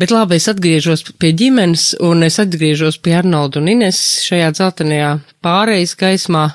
Bet 0.00 0.14
labi, 0.14 0.38
es 0.40 0.48
atgriežos 0.48 1.02
pie 1.20 1.34
ģimenes, 1.36 1.90
un 2.00 2.24
es 2.24 2.38
atgriežos 2.40 2.96
pie 3.04 3.18
Arnolda 3.18 3.60
un 3.60 3.68
Ines 3.68 3.98
šajā 4.24 4.48
dzeltenajā 4.56 5.10
pārejas 5.44 5.92
gaismā, 6.00 6.46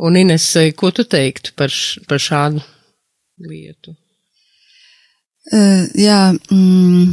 Un 0.00 0.16
Inesai, 0.16 0.72
ko 0.72 0.90
tu 0.90 1.02
teiktu 1.04 1.54
par, 1.58 1.72
š, 1.72 2.04
par 2.06 2.20
šādu 2.22 2.60
lietu? 3.42 3.96
Uh, 5.48 5.88
jā, 5.96 6.20
mm, 6.52 7.08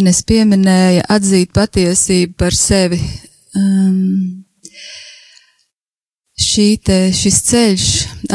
Ines 0.00 0.22
pieminēja 0.24 1.04
atzīt 1.10 1.52
patiesību 1.52 2.36
par 2.40 2.56
sevi. 2.56 3.00
Um, 3.58 4.46
šī 6.38 6.68
te, 6.86 6.98
šis 7.12 7.40
ceļš 7.50 7.88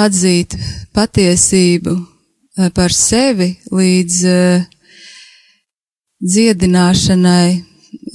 atzīt 0.05 0.57
patiesību 0.93 1.95
par 2.75 2.93
sevi 2.95 3.53
līdz 3.71 4.15
uh, 4.27 4.63
dziedināšanai, 6.19 7.49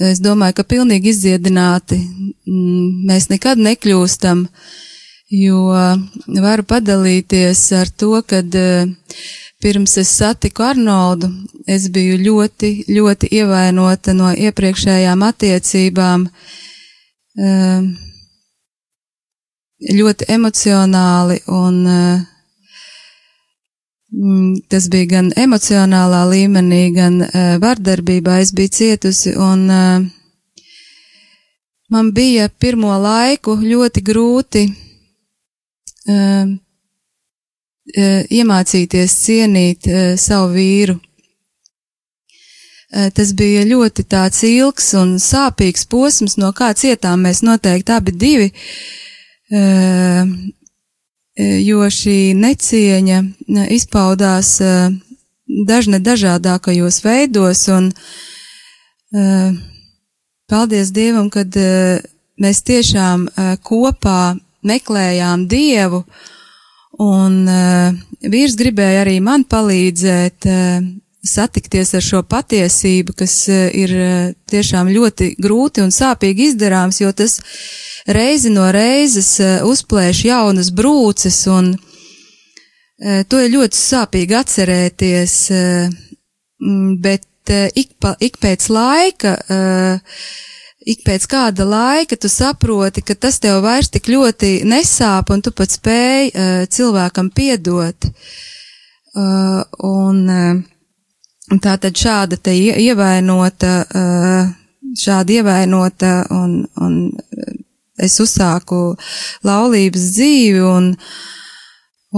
es 0.05 0.21
domāju, 0.21 0.59
ka 0.59 0.65
pilnīgi 0.75 1.11
izdziedināti 1.13 1.97
mm, 1.97 3.05
mēs 3.09 3.29
nekad 3.31 3.61
nekļūstam, 3.65 4.45
jo 5.33 5.61
varu 6.45 6.65
padalīties 6.69 7.63
ar 7.79 7.89
to, 7.89 8.19
kad 8.27 8.59
uh, 8.59 8.85
pirms 9.65 9.97
es 9.97 10.13
satiku 10.19 10.67
Arnoldu, 10.67 11.31
es 11.65 11.89
biju 11.89 12.19
ļoti, 12.21 12.71
ļoti 12.93 13.31
ievainota 13.39 14.13
no 14.13 14.29
iepriekšējām 14.29 15.23
attiecībām, 15.25 16.27
ļoti 19.95 20.27
emocionāli 20.31 21.41
un 21.51 21.81
uh, 21.89 22.34
tas 24.69 24.89
bija 24.89 25.05
gan 25.09 25.31
emocionālā 25.35 26.21
līmenī, 26.29 26.83
gan 26.95 27.21
uh, 27.25 27.55
vardarbībā 27.61 28.39
es 28.43 28.53
biju 28.55 28.71
cietusi 28.77 29.33
un 29.35 29.65
uh, 29.69 30.05
man 31.89 32.11
bija 32.13 32.49
pirmo 32.49 32.93
laiku 33.01 33.57
ļoti 33.61 34.03
grūti 34.05 34.63
uh, 34.69 36.53
iemācīties 37.95 39.13
cienīt 39.25 39.85
savu 40.17 40.55
vīru. 40.55 40.95
Tas 43.13 43.33
bija 43.37 43.61
ļoti 43.67 44.05
tāds 44.09 44.41
ilgs 44.47 44.87
un 44.97 45.19
sāpīgs 45.21 45.85
posms, 45.91 46.33
no 46.41 46.49
kā 46.57 46.71
cietām 46.73 47.21
mēs 47.27 47.43
noteikti 47.45 47.93
abi 47.93 48.11
divi, 48.17 48.47
jo 51.37 51.87
šī 51.91 52.33
necieņa 52.39 53.21
izpaudās 53.75 54.55
dažne 55.67 55.99
dažādākajos 55.99 57.01
veidos, 57.03 57.65
un 57.75 57.91
paldies 60.49 60.93
Dievam, 60.95 61.27
kad 61.29 61.51
mēs 62.41 62.63
tiešām 62.67 63.27
kopā 63.67 64.35
meklējām 64.65 65.45
Dievu, 65.51 66.05
Un 67.01 67.43
vīrs 68.23 68.55
gribēja 68.55 69.03
arī 69.03 69.19
man 69.19 69.43
palīdzēt 69.43 70.47
satikties 71.25 71.93
ar 71.97 72.03
šo 72.05 72.21
patiesību, 72.29 73.15
kas 73.17 73.35
uh, 73.49 73.65
ir 73.73 73.93
uh, 73.97 74.31
tiešām 74.49 74.91
ļoti 74.93 75.33
grūti 75.41 75.83
un 75.83 75.93
sāpīgi 75.93 76.51
izdarāms, 76.51 77.01
jo 77.01 77.11
tas 77.17 77.39
reizi 78.05 78.53
no 78.53 78.67
reizes 78.73 79.35
uh, 79.41 79.57
uzplēš 79.67 80.25
jaunas 80.29 80.71
brūces, 80.75 81.45
un 81.51 81.75
to 83.27 83.41
ir 83.43 83.49
ļoti 83.51 83.75
sāpīgi 83.75 84.35
atcerēties, 84.39 85.33
bet 87.03 87.51
ik, 87.75 87.89
pa, 87.99 88.13
ik 88.23 88.37
pēc 88.39 88.69
laika 88.71 89.33
ik 90.87 91.01
pēc 91.03 91.25
kāda 91.27 91.67
laika 91.67 92.15
tu 92.15 92.31
saproti, 92.31 93.03
ka 93.03 93.17
tas 93.19 93.41
tev 93.43 93.59
vairs 93.67 93.91
tik 93.91 94.07
ļoti 94.07 94.61
nesāp 94.63 95.33
un 95.35 95.43
tu 95.43 95.51
pat 95.51 95.75
spēj 95.75 96.31
cilvēkam 96.71 97.33
piedot. 97.35 98.07
Uh, 99.15 99.61
un 99.79 100.17
uh, 100.27 100.63
tā 101.61 101.75
tad 101.81 101.97
šāda 101.97 102.37
te 102.41 102.53
ievainota, 102.55 103.73
šāda 104.97 105.37
ievainota 105.39 106.13
un, 106.33 106.63
un 106.81 106.95
es 108.01 108.17
uzsāku 108.19 108.95
laulības 109.45 110.07
dzīvi 110.15 110.63
un, 110.65 110.89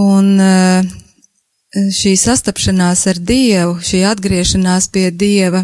un 0.04 0.32
šī 1.94 2.16
sastapšanās 2.18 3.04
ar 3.12 3.20
Dievu, 3.20 3.78
šī 3.84 4.06
atgriešanās 4.10 4.90
pie 4.94 5.10
Dieva 5.12 5.64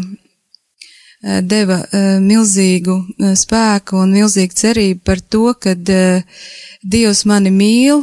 deva 1.24 1.78
milzīgu 2.20 2.98
spēku 3.40 3.96
un 4.02 4.12
milzīgu 4.12 4.58
cerību 4.60 5.00
par 5.08 5.22
to, 5.24 5.54
uh, 5.56 6.42
Dievs 6.84 7.22
mani 7.24 7.48
mīl, 7.48 8.02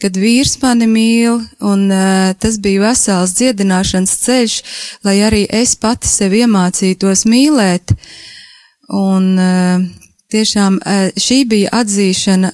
kad 0.00 0.16
vīrs 0.16 0.56
mani 0.62 0.88
mīl, 0.90 1.40
un 1.60 1.86
tas 2.40 2.58
bija 2.62 2.86
vesels 2.88 3.34
dziedināšanas 3.38 4.16
ceļš, 4.24 4.56
lai 5.04 5.16
arī 5.26 5.44
es 5.60 5.76
pati 5.76 6.08
sevi 6.08 6.42
iemācītos 6.44 7.26
mīlēt. 7.28 7.94
Un 8.96 9.28
tiešām 10.32 10.80
šī 11.20 11.38
bija 11.52 11.70
atzīšana, 11.82 12.50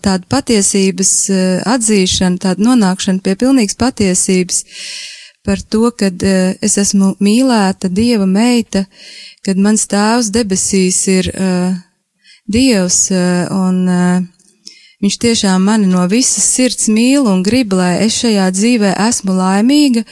tāda 0.00 0.24
patiesības 0.32 1.14
atzīšana, 1.76 2.42
tāda 2.42 2.68
nonākšana 2.70 3.24
pie 3.24 3.36
pilnīgas 3.44 3.78
patiesības 3.78 4.64
par 5.42 5.60
to, 5.60 5.90
kad 5.90 6.22
uh, 6.22 6.52
es 6.62 6.76
esmu 6.80 7.14
mīlēta 7.20 7.88
Dieva 7.92 8.26
meita, 8.28 8.84
kad 9.44 9.60
mans 9.60 9.86
tēvs 9.88 10.32
debesīs 10.34 11.00
ir 11.08 11.30
uh, 11.32 11.78
Dievs 12.50 13.06
uh, 13.14 13.48
un 13.54 13.80
uh, 13.88 14.20
Viņš 15.00 15.16
tiešām 15.22 15.64
mani 15.64 15.88
no 15.88 16.02
visas 16.10 16.44
sirds 16.44 16.90
mīl 16.92 17.28
un 17.30 17.44
grib, 17.46 17.72
lai 17.76 18.02
es 18.04 18.18
šajā 18.20 18.50
dzīvē 18.52 18.92
esmu 19.08 19.36
laimīga, 19.38 20.04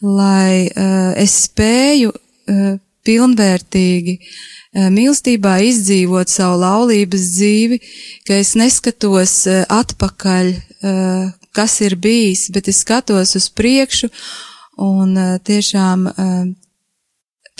lai 0.00 0.68
uh, 0.68 1.10
es 1.18 1.34
spēju 1.48 2.12
uh, 2.14 2.76
pilnvērtīgi 3.06 4.14
uh, 4.20 4.86
mīlestībā 4.94 5.56
izdzīvot 5.66 6.30
savu 6.30 6.60
laulības 6.62 7.26
dzīvi, 7.34 7.80
ka 8.28 8.38
es 8.38 8.54
neskatos 8.60 9.34
uh, 9.50 9.64
atpakaļ, 9.80 10.54
uh, 10.54 11.26
kas 11.56 11.80
ir 11.82 11.98
bijis, 11.98 12.46
bet 12.54 12.70
es 12.70 12.84
skatos 12.84 13.34
uz 13.36 13.50
priekšu 13.50 14.12
Un 14.80 15.12
uh, 15.16 15.36
tiešām 15.44 16.06
uh, 16.08 16.14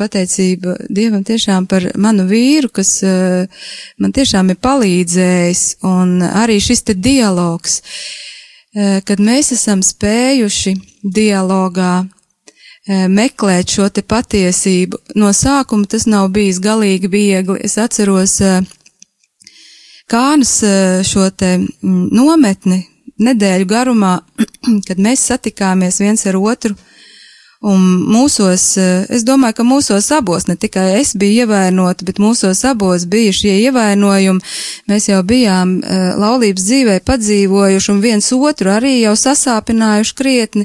pateicība 0.00 0.76
Dievam 0.88 1.22
tiešām 1.26 1.68
par 1.70 1.86
manu 2.00 2.24
vīru, 2.30 2.72
kas 2.80 2.94
uh, 3.04 3.60
man 4.00 4.16
tiešām 4.16 4.54
ir 4.54 4.58
palīdzējis, 4.64 5.64
un 5.86 6.18
arī 6.24 6.58
šis 6.64 6.86
te 6.88 6.96
dialogs, 6.96 7.82
kad 9.04 9.18
mēs 9.18 9.48
esam 9.50 9.80
spējuši 9.82 10.76
dialogā 11.02 12.04
meklēt 13.10 13.72
šo 13.74 13.88
te 13.90 14.04
patiesību. 14.06 15.00
No 15.18 15.32
sākuma 15.34 15.90
tas 15.90 16.06
nav 16.06 16.28
bijis 16.30 16.60
galīgi 16.62 17.10
viegli. 17.10 17.58
Es 17.66 17.74
atceros 17.82 18.36
Kānas 20.10 20.56
šo 21.06 21.28
te 21.30 21.52
mm, 21.60 22.08
nometni 22.10 22.80
nedēļu 23.22 23.66
garumā, 23.70 24.16
kad 24.88 24.98
mēs 24.98 25.28
satikāmies 25.30 26.00
viens 26.02 26.26
ar 26.26 26.38
otru 26.40 26.74
Un 27.60 27.80
mūsos, 28.08 28.62
eh, 28.80 29.04
es 29.12 29.20
domāju, 29.28 29.58
ka 29.58 29.64
mūsos 29.68 30.06
abos, 30.16 30.46
ne 30.48 30.54
tikai 30.56 30.94
es 30.96 31.12
biju 31.12 31.44
ievainota, 31.44 32.06
bet 32.08 32.16
mūsos 32.16 32.62
abos 32.64 33.04
bija 33.04 33.34
šie 33.36 33.52
ievainojumi. 33.66 34.40
Mēs 34.88 35.10
jau 35.10 35.20
bijām 35.22 35.74
uh, 35.84 36.14
laulības 36.16 36.64
dzīvē 36.64 36.94
padzīvojuši 37.04 37.90
un 37.92 38.00
viens 38.00 38.30
otru 38.32 38.72
arī 38.72 38.94
jau 39.02 39.12
sasāpinājuši 39.12 40.16
krietni 40.16 40.64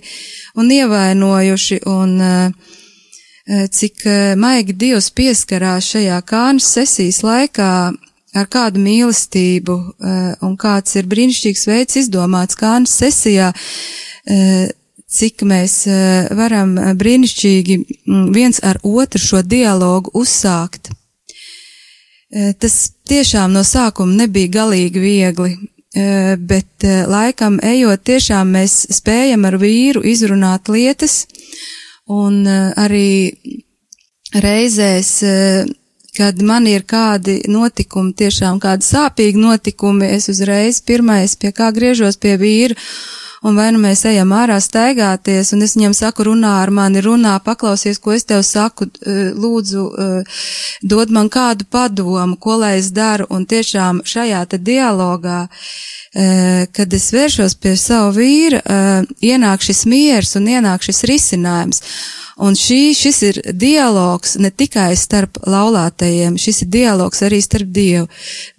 un 0.56 0.72
ievainojuši. 0.72 1.82
Un, 1.92 2.16
uh, 2.22 2.72
cik 3.46 4.08
maigi 4.42 4.74
Dievs 4.74 5.12
pieskarās 5.14 5.92
šajā 5.92 6.16
kānas 6.26 6.66
sesijas 6.66 7.20
laikā 7.22 7.74
ar 8.34 8.48
kādu 8.50 8.82
mīlestību 8.82 9.76
un 10.42 10.56
kāds 10.58 10.96
ir 10.98 11.06
brīnišķīgs 11.12 11.68
veids 11.70 12.00
izdomāts 12.02 12.58
kānas 12.58 12.96
sesijā 12.98 13.52
cik 15.16 15.46
mēs 15.48 15.86
eh, 15.88 16.28
varam 16.36 16.76
eh, 16.78 16.92
brīnišķīgi 16.98 17.78
mm, 17.80 18.26
viens 18.36 18.62
ar 18.64 18.80
otru 18.84 19.22
šo 19.22 19.42
dialogu 19.46 20.14
uzsākt. 20.18 20.92
Eh, 22.32 22.52
tas 22.60 22.76
tiešām 23.08 23.56
no 23.56 23.64
sākuma 23.68 24.26
nebija 24.26 24.52
galīgi 24.60 25.02
viegli, 25.02 25.56
bet 25.96 26.84
laikam 27.08 27.54
ejot 27.64 28.02
tiešām 28.04 28.50
mēs 28.52 28.74
spējam 28.92 29.46
ar 29.48 29.56
vīru 29.62 30.02
izrunāt 30.04 30.68
lietas 30.68 31.22
un 32.12 32.42
arī 32.52 33.32
reizēs, 34.36 35.12
kad 36.18 36.42
man 36.44 36.68
ir 36.68 36.84
kādi 36.84 37.38
notikumi, 37.48 38.12
tiešām 38.12 38.60
kādi 38.60 38.84
sāpīgi 38.84 39.40
notikumi, 39.40 40.10
es 40.18 40.28
uzreiz 40.34 40.82
pirmais 40.84 41.38
pie 41.40 41.54
kā 41.56 41.72
griežos 41.72 42.20
pie 42.20 42.36
vīra 42.44 42.76
un 43.46 43.58
vai 43.58 43.68
nu 43.74 43.80
mēs 43.82 44.02
ejam 44.10 44.34
ārā 44.34 44.58
staigāties, 44.64 45.52
un 45.54 45.62
es 45.66 45.76
viņam 45.78 45.94
saku, 45.94 46.26
runā 46.30 46.56
ar 46.64 46.72
mani, 46.74 47.02
runā, 47.06 47.36
paklausies, 47.46 48.00
ko 48.02 48.16
es 48.16 48.26
tev 48.26 48.42
saku, 48.48 48.88
eh, 49.06 49.32
lūdzu, 49.44 49.84
eh, 50.06 50.40
dod 50.82 51.14
man 51.14 51.30
kādu 51.30 51.68
padomu, 51.70 52.40
ko 52.40 52.58
lai 52.64 52.78
es 52.80 52.90
daru, 52.92 53.28
un 53.30 53.46
tiešām 53.46 54.02
šajā 54.02 54.42
te 54.50 54.58
dialogā, 54.58 55.48
eh, 56.16 56.66
kad 56.74 56.94
es 56.94 57.12
vēršos 57.12 57.56
pie 57.62 57.76
savu 57.78 58.18
vīru, 58.20 58.62
ienāk 59.22 59.62
šis 59.62 59.86
miers 59.86 60.36
un 60.36 60.46
ienāk 60.46 60.82
šis 60.82 61.04
risinājums. 61.04 61.82
Un 62.36 62.56
šī, 62.60 62.92
šis 62.92 63.22
ir 63.24 63.38
dialogs 63.56 64.34
ne 64.44 64.50
tikai 64.52 64.90
starp 65.00 65.38
laulātajiem, 65.48 66.36
šis 66.36 66.66
ir 66.66 66.72
dialogs 66.74 67.24
arī 67.24 67.40
starp 67.44 67.70
Dievu. 67.72 68.10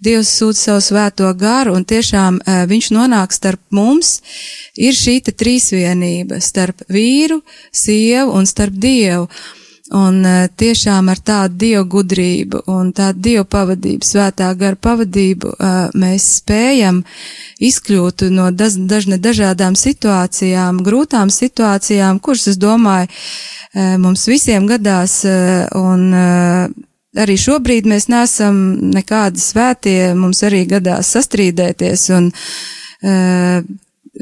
Dievs 0.01 0.31
sūta 0.39 0.57
savu 0.57 0.81
svēto 0.81 1.29
garu 1.37 1.75
un 1.77 1.85
tiešām 1.85 2.39
uh, 2.41 2.63
viņš 2.69 2.89
nonāk 2.95 3.35
starp 3.37 3.61
mums. 3.69 4.17
Ir 4.73 4.97
šī 4.97 5.19
trīsvienība 5.29 6.41
starp 6.41 6.81
vīru, 6.89 7.43
sievu 7.69 8.33
un 8.39 8.49
starp 8.49 8.73
Dievu. 8.81 9.29
Un 9.95 10.19
uh, 10.25 10.47
tiešām 10.51 11.07
ar 11.07 11.19
tādu 11.23 11.55
dievu 11.61 11.85
gudrību 11.93 12.65
un 12.73 12.89
tādu 12.95 13.21
dievu 13.23 13.45
pavadību, 13.47 14.03
svētā 14.03 14.49
gara 14.59 14.75
pavadību, 14.75 15.53
uh, 15.53 15.77
mēs 15.95 16.25
spējam 16.41 17.05
izkļūt 17.63 18.25
no 18.35 18.49
dažne 18.51 19.15
dažādām 19.23 19.77
situācijām, 19.79 20.81
grūtām 20.83 21.31
situācijām, 21.31 22.19
kuras, 22.19 22.49
es 22.51 22.59
domāju, 22.59 23.07
uh, 23.07 23.95
mums 24.03 24.27
visiem 24.27 24.67
gadās, 24.67 25.21
un 25.79 26.11
arī 27.17 27.35
šobrīd 27.39 27.87
mēs 27.87 28.09
nesam 28.11 28.59
nekādi 28.91 29.39
svētie, 29.39 30.13
mums 30.19 30.43
arī 30.43 30.65
gadās 30.67 31.15
sastrīdēties, 31.15 32.09
un 32.17 32.31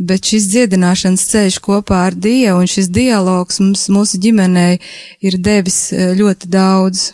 bet 0.01 0.27
šis 0.29 0.47
dziedināšanas 0.51 1.23
ceļš 1.31 1.59
kopā 1.63 2.05
ar 2.09 2.15
Dievu 2.17 2.63
un 2.63 2.69
šis 2.69 2.89
dialogs 2.93 3.59
mums, 3.61 3.87
mūsu 3.91 4.19
ģimenei 4.21 4.79
ir 5.25 5.37
devis 5.41 5.89
eh, 5.93 6.13
ļoti 6.17 6.49
daudz. 6.51 7.11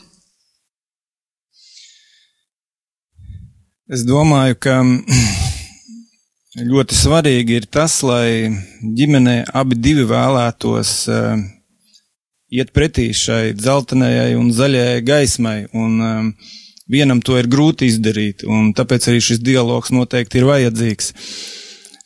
Es 3.91 4.05
domāju, 4.07 4.55
ka 4.63 4.77
ļoti 6.71 6.95
svarīgi 6.95 7.59
ir 7.59 7.67
tas, 7.67 7.99
lai 8.07 8.47
ģimenē 8.81 9.41
abi 9.51 9.75
divi 9.75 10.05
vēlētos 10.07 10.93
uh, 11.11 11.41
iet 12.55 12.71
pretī 12.71 13.09
šai 13.11 13.51
dzeltenajai 13.57 14.37
un 14.39 14.53
zaļajai 14.55 15.01
gaismai, 15.03 15.57
un 15.75 16.05
um, 16.07 16.29
vienam 16.87 17.19
to 17.19 17.35
ir 17.39 17.51
grūti 17.51 17.91
izdarīt, 17.91 18.45
un 18.47 18.71
tāpēc 18.75 19.09
arī 19.11 19.19
šis 19.27 19.43
dialogs 19.43 19.91
noteikti 19.91 20.39
ir 20.39 20.47
vajadzīgs. 20.47 21.11
Uh, 21.11 21.60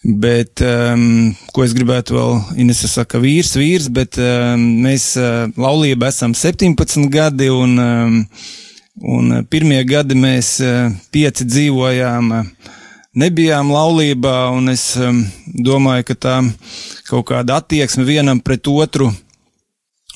Bet, 0.05 0.61
um, 0.61 1.31
ko 1.49 1.63
es 1.65 1.71
gribētu 1.73 2.13
vēl, 2.13 2.35
Inese 2.61 2.85
saka, 2.85 3.17
vīrs, 3.17 3.55
vīrs, 3.57 3.87
bet 3.89 4.19
um, 4.21 4.61
mēs 4.85 5.15
uh, 5.17 5.47
laulība 5.57 6.11
esam 6.11 6.35
17 6.37 7.07
gadi 7.09 7.47
un, 7.49 7.73
um, 7.81 8.19
un 9.01 9.39
pirmie 9.49 9.79
gadi 9.89 10.13
mēs 10.13 10.59
uh, 10.61 10.93
pieci 11.09 11.47
dzīvojām, 11.49 12.29
uh, 12.37 12.75
nebijām 13.17 13.71
laulībā 13.73 14.35
un 14.53 14.69
es 14.75 14.91
um, 15.01 15.23
domāju, 15.65 16.05
ka 16.11 16.17
tā 16.27 16.35
kaut 17.09 17.25
kāda 17.31 17.57
attieksme 17.63 18.05
vienam 18.05 18.43
pret 18.45 18.69
otru 18.69 19.09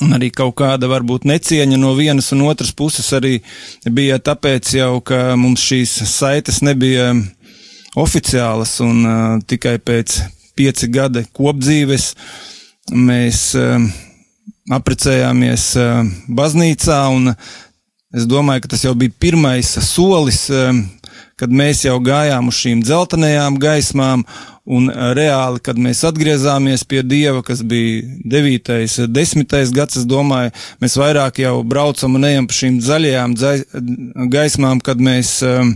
un 0.05 0.13
arī 0.13 0.29
kaut 0.29 0.53
kāda 0.61 0.85
varbūt 0.91 1.25
necieņa 1.25 1.81
no 1.81 1.95
vienas 1.97 2.29
un 2.37 2.45
otras 2.45 2.69
puses 2.77 3.09
arī 3.17 3.39
bija 3.89 4.21
tāpēc 4.21 4.75
jau, 4.77 4.93
ka 5.01 5.33
mums 5.33 5.65
šīs 5.65 5.97
saites 6.13 6.61
nebija. 6.61 7.09
Um, 7.15 7.25
oficiālas, 7.99 8.77
un 8.85 9.01
uh, 9.05 9.39
tikai 9.47 9.77
pēc 9.83 10.19
pieci 10.57 10.89
gadi 10.91 11.25
kopdzīves 11.35 12.11
mēs 12.95 13.43
uh, 13.59 13.89
aprecējāmies 14.75 15.71
uh, 15.79 16.05
baznīcā, 16.27 17.01
un 17.15 17.33
es 18.15 18.29
domāju, 18.29 18.65
ka 18.65 18.73
tas 18.75 18.85
jau 18.87 18.95
bija 18.97 19.15
pirmais 19.21 19.71
solis, 19.87 20.45
uh, 20.53 20.71
kad 21.39 21.51
mēs 21.55 21.85
jau 21.85 21.95
gājām 22.03 22.49
uz 22.51 22.59
šīm 22.59 22.83
dzeltenajām 22.83 23.59
gaismām, 23.61 24.25
un 24.69 24.91
uh, 24.91 25.09
reāli, 25.17 25.61
kad 25.65 25.79
mēs 25.81 26.03
atgriezāmies 26.07 26.85
pie 26.85 27.01
Dieva, 27.07 27.41
kas 27.45 27.63
bija 27.65 28.03
9. 28.29 29.09
10. 29.09 29.73
gads, 29.75 30.01
es 30.01 30.07
domāju, 30.09 30.53
mēs 30.83 30.97
vairāk 30.99 31.41
jau 31.41 31.57
braucam 31.65 32.19
un 32.19 32.27
ejam 32.29 32.49
pa 32.49 32.57
šīm 32.59 32.79
zaļajām 32.85 33.35
gaismām, 34.33 34.83
kad 34.85 35.01
mēs 35.01 35.39
um, 35.47 35.73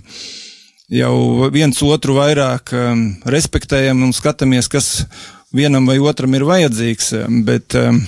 jau 0.94 1.50
viens 1.54 1.80
otru 1.86 2.18
vairāk 2.18 2.74
um, 2.78 3.06
respektējam 3.30 4.04
un 4.06 4.14
skatāmies, 4.16 4.70
kas 4.72 5.06
vienam 5.54 5.88
vai 5.89 6.00
otram 6.02 6.36
ir 6.38 6.46
vajadzīgs. 6.48 7.14
Um, 7.24 7.41
bet, 7.48 7.76
um, 7.80 8.02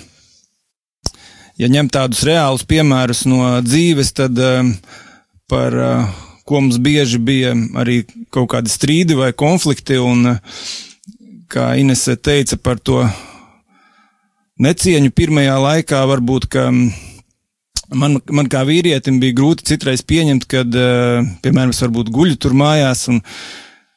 ja 1.62 1.70
ņem 1.72 1.90
tādus 1.94 2.24
reālus 2.28 2.66
piemērus 2.68 3.26
no 3.30 3.42
dzīves, 3.66 4.14
tad 4.18 4.38
um, 4.42 4.74
par 5.50 5.78
uh, 5.78 6.22
ko 6.46 6.62
mums 6.62 6.78
bieži 6.82 7.22
bija 7.22 7.56
arī 7.82 8.04
kaut 8.34 8.52
kādi 8.54 8.74
strīdi 8.74 9.18
vai 9.18 9.32
konflikti, 9.34 9.98
un 9.98 10.36
uh, 10.36 10.62
kā 11.50 11.74
Inese 11.82 12.18
teica 12.18 12.60
par 12.62 12.82
to 12.82 13.02
necieņu 14.62 15.12
pirmajā 15.16 15.58
laikā, 15.62 16.06
varbūt, 16.14 16.50
ka 16.54 16.70
um, 16.70 16.86
Man, 17.94 18.18
man 18.34 18.50
kā 18.50 18.64
vīrietim 18.66 19.20
bija 19.22 19.36
grūti 19.38 19.68
citreiz 19.70 20.02
pieņemt, 20.08 20.48
kad, 20.50 20.74
uh, 20.74 21.22
piemēram, 21.46 21.74
es 21.76 21.84
varbūt 21.84 22.10
guļu 22.14 22.40
tur 22.42 22.56
mājās 22.58 23.06
un 23.12 23.22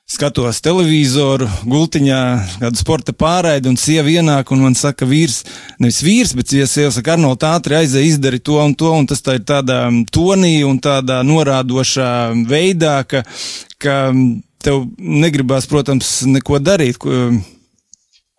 skatos 0.08 0.62
televizoru, 0.64 1.48
gultiņā, 1.68 2.20
kādu 2.62 2.80
sporta 2.80 3.12
pārraidi, 3.12 3.68
un 3.68 3.76
sieva 3.80 4.08
ienāk 4.08 4.52
un 4.54 4.62
man 4.64 4.76
saka, 4.78 5.08
vīrs, 5.08 5.42
nevis 5.80 6.00
vīrs, 6.04 6.32
bet 6.36 6.52
sieva 6.52 6.92
saka, 6.94 7.16
Arnold, 7.16 7.44
ātri 7.44 7.76
aizēj, 7.76 8.06
izdari 8.14 8.40
to 8.40 8.56
un 8.62 8.72
to, 8.78 8.88
un 8.96 9.08
tas 9.08 9.20
tā 9.24 9.36
ir 9.36 9.44
tādā 9.48 9.82
tonī 10.12 10.62
un 10.64 10.80
tādā 10.80 11.20
norādošā 11.28 12.08
veidā, 12.48 13.02
ka, 13.08 13.24
ka 13.76 13.98
tev 14.64 14.86
negribās, 14.96 15.68
protams, 15.68 16.22
neko 16.28 16.60
darīt. 16.64 17.00
Ko, 17.00 17.28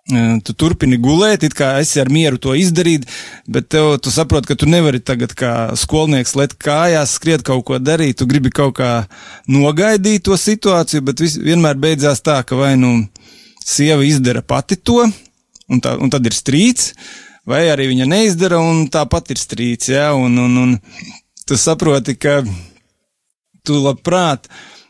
Tu 0.10 0.54
turpini 0.58 0.98
gulēt, 0.98 1.44
it 1.46 1.54
kā 1.54 1.76
esi 1.84 2.00
ar 2.02 2.10
mieru 2.10 2.40
to 2.42 2.56
izdarīt, 2.58 3.04
bet 3.46 3.68
tev, 3.70 3.92
tu 4.02 4.10
saproti, 4.10 4.50
ka 4.50 4.56
tu 4.58 4.66
nevari 4.66 4.98
tagad 5.06 5.36
kā 5.38 5.52
skolnieks 5.78 6.34
let 6.40 6.56
kājās, 6.58 7.14
skriet 7.20 7.44
kaut 7.46 7.62
ko 7.68 7.78
darīt, 7.78 8.18
tu 8.18 8.26
gribi 8.30 8.50
kaut 8.50 8.80
kā 8.80 8.90
nogaidīt 9.46 10.26
to 10.26 10.34
situāciju, 10.34 11.06
bet 11.06 11.22
vis, 11.22 11.38
vienmēr 11.38 11.78
beidzās 11.78 12.24
tā, 12.26 12.40
ka 12.42 12.58
vai 12.58 12.74
nu 12.82 12.96
sieva 13.62 14.02
izdara 14.08 14.42
pati 14.42 14.80
to, 14.82 15.04
un, 15.70 15.84
tā, 15.84 15.94
un 16.02 16.10
tad 16.10 16.26
ir 16.26 16.34
strīds, 16.34 16.96
vai 17.46 17.68
arī 17.70 17.92
viņa 17.92 18.10
neizdara, 18.10 18.58
un 18.66 18.88
tāpat 18.90 19.30
ir 19.36 19.42
strīds, 19.42 19.92
jā, 19.94 20.10
un, 20.18 20.42
un, 20.42 20.58
un 20.64 20.76
tu 21.46 21.58
saproti, 21.58 22.18
ka 22.18 22.40
tu 23.62 23.78
labprāt, 23.84 24.50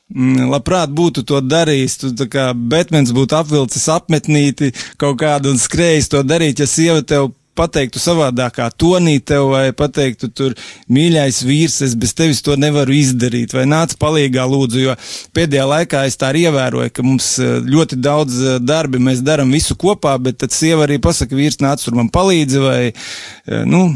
labprāt 0.10 0.90
būtu 0.90 1.24
to 1.28 1.42
darījis. 1.42 1.98
Tu 2.18 2.30
kā 2.32 2.52
Batmans 2.54 3.14
būtu 3.16 3.38
apvilcis 3.38 3.90
apmetnīti 3.94 4.74
kaut 4.98 5.20
kādu 5.22 5.54
un 5.54 5.62
skrējis 5.62 6.10
to 6.10 6.24
darīt, 6.24 6.60
ja 6.60 6.68
sieva 6.70 7.02
tev 7.02 7.32
pateiktu 7.60 8.00
savādākā 8.00 8.70
tonī 8.80 9.18
tev 9.20 9.50
vai 9.54 9.70
pateiktu 9.76 10.30
tur 10.36 10.56
mīļais 10.92 11.42
vīrs, 11.48 11.80
es 11.86 11.96
bez 12.00 12.14
tevis 12.16 12.42
to 12.46 12.56
nevaru 12.60 12.96
izdarīt, 12.96 13.54
vai 13.58 13.66
nāc 13.70 13.96
palīgā 14.00 14.46
lūdzu, 14.48 14.84
jo 14.86 14.96
pēdējā 15.36 15.66
laikā 15.74 16.06
es 16.08 16.20
tā 16.20 16.32
arī 16.32 16.46
ievēroju, 16.48 16.94
ka 16.96 17.06
mums 17.06 17.34
eh, 17.44 17.58
ļoti 17.66 18.00
daudz 18.00 18.40
eh, 18.40 18.62
darbi 18.64 19.02
mēs 19.04 19.24
daram 19.26 19.52
visu 19.52 19.76
kopā, 19.80 20.16
bet 20.24 20.40
tad 20.46 20.56
sieva 20.56 20.88
arī 20.88 21.02
pasaka, 21.04 21.36
vīrs 21.36 21.60
nāc 21.64 21.84
tur 21.84 22.00
man 22.00 22.12
palīdzi, 22.14 22.64
vai, 22.64 22.80
eh, 22.94 23.62
nu, 23.68 23.90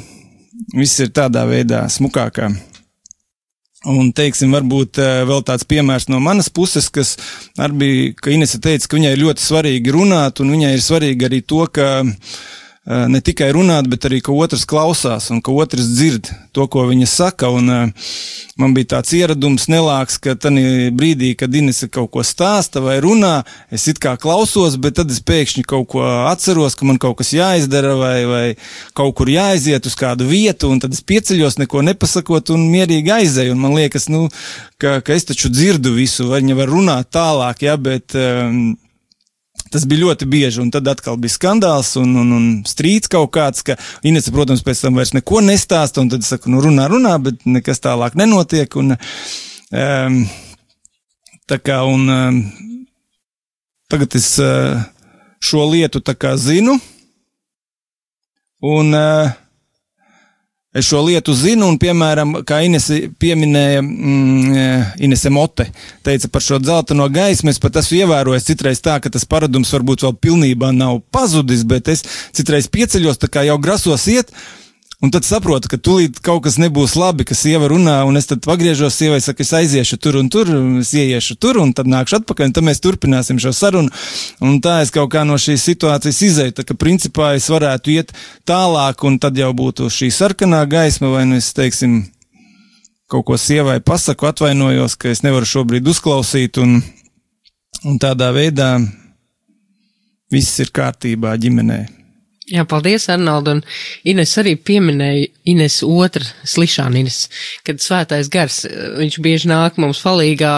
viss 0.75 0.99
ir 1.03 1.13
tādā 1.15 1.47
veidā 1.47 1.85
smukākā. 1.91 2.51
Un, 3.83 4.13
teiksim, 4.15 4.53
varbūt 4.55 4.99
eh, 5.03 5.21
vēl 5.27 5.41
tāds 5.43 5.67
piemērs 5.67 6.07
no 6.07 6.21
manas 6.23 6.47
puses, 6.47 6.87
kas 6.93 7.17
arī 7.59 7.79
bija, 7.81 8.11
ka 8.23 8.31
Inese 8.31 8.61
teica, 8.63 8.87
ka 8.87 8.95
viņai 8.95 9.11
ir 9.15 9.23
ļoti 9.25 9.43
svarīgi 9.43 9.95
runāt, 9.95 10.39
un 10.39 10.53
viņai 10.55 10.69
ir 10.77 10.83
svarīgi 10.85 11.27
arī 11.27 11.41
to, 11.43 11.65
ka 11.67 11.89
uh, 11.99 12.13
ne 12.83 13.21
tikai 13.23 13.47
runāt, 13.55 13.87
bet 13.87 14.03
arī, 14.09 14.19
ka 14.19 14.33
otrs 14.35 14.65
klausās 14.67 15.29
un 15.31 15.39
ka 15.43 15.53
otrs 15.55 15.87
dzird 15.93 16.27
to, 16.51 16.65
ko 16.67 16.83
viņa 16.89 17.07
saka. 17.07 17.47
Un, 17.55 17.69
uh, 17.71 18.09
man 18.59 18.75
bija 18.75 18.97
tāds 18.97 19.13
ieradums 19.15 19.69
nelāks, 19.71 20.19
ka 20.19 20.35
tajā 20.35 20.91
brīdī, 20.95 21.31
kad 21.39 21.55
Inese 21.55 21.87
kaut 21.87 22.11
ko 22.11 22.25
stāsta 22.27 22.83
vai 22.83 22.97
runā, 23.03 23.45
es 23.73 23.87
it 23.87 24.03
kā 24.03 24.17
klausos, 24.19 24.75
bet 24.75 24.99
tad 24.99 25.15
es 25.15 25.23
pēkšņi 25.23 25.63
kaut 25.69 25.87
ko 25.95 26.03
atceros, 26.27 26.75
ka 26.75 26.87
man 26.89 26.99
kaut 26.99 27.21
kas 27.21 27.31
jāizdara 27.37 27.95
vai, 27.99 28.17
vai 28.27 28.45
kaut 28.97 29.15
kur 29.15 29.31
jāaiziet 29.31 29.87
uz 29.87 29.95
kādu 29.99 30.27
vietu, 30.27 30.73
un 30.73 30.83
tad 30.83 30.91
es 30.91 31.03
pieceļos, 31.07 31.61
neko 31.63 31.85
nepasakot 31.87 32.51
un 32.51 32.67
mierīgi 32.73 33.15
aizēju. 33.15 33.55
Un 33.55 33.63
man 33.63 33.79
liekas, 33.79 34.11
nu, 34.11 34.27
ka, 34.75 34.99
ka 34.99 35.15
es 35.15 35.31
taču 35.31 35.51
dzirdu 35.53 35.95
visu, 35.95 36.27
vai 36.27 36.43
viņa 36.43 36.59
var 36.59 36.75
runāt 36.75 37.13
tālāk, 37.15 37.63
ja, 37.69 37.79
bet. 37.79 38.11
Um, 38.11 38.73
Tas 39.73 39.87
bija 39.89 40.03
ļoti 40.03 40.27
bieži, 40.29 40.61
un 40.61 40.69
tad 40.73 40.85
atkal 40.91 41.17
bija 41.17 41.33
skandāls 41.33 41.95
un, 41.97 42.11
un, 42.21 42.33
un 42.37 42.47
strīds 42.69 43.09
kaut 43.09 43.31
kāds, 43.33 43.63
ka 43.65 43.73
Inese, 44.05 44.29
protams, 44.35 44.61
pēc 44.61 44.83
tam 44.85 44.99
vairs 44.99 45.15
neko 45.17 45.41
nestāsta, 45.41 46.03
un 46.03 46.11
tad 46.13 46.21
es 46.21 46.29
saku, 46.29 46.51
nu 46.53 46.61
runā, 46.61 46.85
runā, 46.91 47.15
bet 47.23 47.47
nekas 47.49 47.81
tālāk 47.81 48.13
nenotiek. 48.19 48.77
Un, 48.77 48.93
um, 48.93 50.19
tā 51.49 51.57
kā, 51.57 51.79
un 51.89 52.05
um, 52.13 52.37
tagad 53.89 54.13
es 54.19 54.29
uh, 54.43 54.77
šo 55.41 55.65
lietu 55.71 56.03
tā 56.05 56.13
kā 56.21 56.35
zinu, 56.37 56.77
un 58.61 58.93
uh, 58.93 59.33
es 60.73 60.87
šo 60.89 61.03
lietu 61.05 61.35
zinu, 61.37 61.67
un, 61.69 61.77
piemēram, 61.81 62.39
kā 62.47 62.63
Inese 62.65 62.99
pieminēja, 63.21 63.83
mm, 63.83 64.97
Inese 65.05 65.31
Mote 65.33 65.67
teica 66.05 66.29
par 66.33 66.43
šo 66.45 66.59
dzelteno 66.61 67.07
gaismu, 67.13 67.53
es 67.53 67.61
pat 67.61 67.77
esmu 67.83 68.01
ievērojis 68.01 68.49
citreiz 68.49 68.81
tā, 68.83 68.97
ka 69.03 69.11
tas 69.13 69.27
paradums 69.29 69.73
varbūt 69.73 70.07
vēl 70.07 70.17
pilnībā 70.27 70.73
nav 70.75 71.01
pazudis, 71.13 71.63
bet 71.67 71.93
es 71.93 72.03
citreiz 72.35 72.69
pieceļos, 72.73 73.21
tā 73.21 73.29
kā 73.31 73.45
jau 73.47 73.59
grasos 73.61 74.07
iet, 74.11 74.33
Un 75.03 75.11
tad 75.11 75.25
saprotu, 75.27 75.67
ka 75.67 75.75
tūlīt 75.75 76.21
kaut 76.23 76.45
kas 76.45 76.55
nebūs 76.61 76.93
labi, 76.95 77.25
ka 77.27 77.35
sieva 77.35 77.67
runā, 77.67 77.97
un 78.07 78.15
es 78.15 78.29
tad 78.29 78.39
pagriežos 78.45 78.95
sievai, 78.95 79.17
saku, 79.19 79.43
es 79.43 79.49
aiziešu 79.57 79.97
tur 79.99 80.15
un 80.15 80.29
tur, 80.31 80.47
es 80.79 80.93
ieiešu 80.95 81.35
tur, 81.43 81.57
un 81.59 81.73
tad 81.75 81.89
nākšu 81.91 82.21
atpakaļ, 82.21 82.47
un 82.47 82.53
tad 82.55 82.63
mēs 82.63 82.79
turpināsim 82.79 83.41
šo 83.43 83.51
sarunu. 83.51 83.91
Un 84.39 84.61
tā 84.63 84.77
es 84.85 84.93
kaut 84.95 85.11
kā 85.11 85.25
no 85.27 85.35
šīs 85.35 85.65
situācijas 85.67 86.21
izēju, 86.29 86.53
tā 86.55 86.63
ka 86.69 86.77
principā 86.79 87.33
es 87.35 87.49
varētu 87.51 87.91
iet 87.91 88.13
tālāk, 88.47 89.03
un 89.03 89.17
tad 89.19 89.35
jau 89.35 89.49
būtu 89.51 89.89
šī 89.91 90.07
sarkanā 90.15 90.61
gaisma, 90.71 91.11
vai 91.11 91.25
nu 91.27 91.35
es, 91.41 91.49
teiksim, 91.57 92.05
kaut 93.11 93.25
ko 93.27 93.35
sievai 93.35 93.81
pasaku, 93.83 94.29
atvainojos, 94.29 94.95
ka 94.95 95.11
es 95.11 95.19
nevaru 95.27 95.49
šobrīd 95.51 95.89
uzklausīt, 95.91 96.61
un, 96.63 96.79
un 97.83 97.99
tādā 97.99 98.31
veidā 98.31 98.77
viss 100.31 100.63
ir 100.63 100.71
kārtībā 100.71 101.35
ģimenei. 101.43 102.02
Jā, 102.53 102.67
paldies, 102.69 103.07
Arnoldu. 103.09 103.55
Un 103.57 103.63
Ines 104.13 104.35
arī 104.37 104.53
pieminēja 104.61 105.25
Ines 105.49 105.79
otra 105.87 106.27
slišāna 106.45 107.01
Ines, 107.01 107.23
kad 107.65 107.81
svētais 107.81 108.29
gars, 108.33 108.59
viņš 108.99 109.17
bieži 109.25 109.49
nāk 109.49 109.79
mums 109.81 110.03
palīgā 110.05 110.53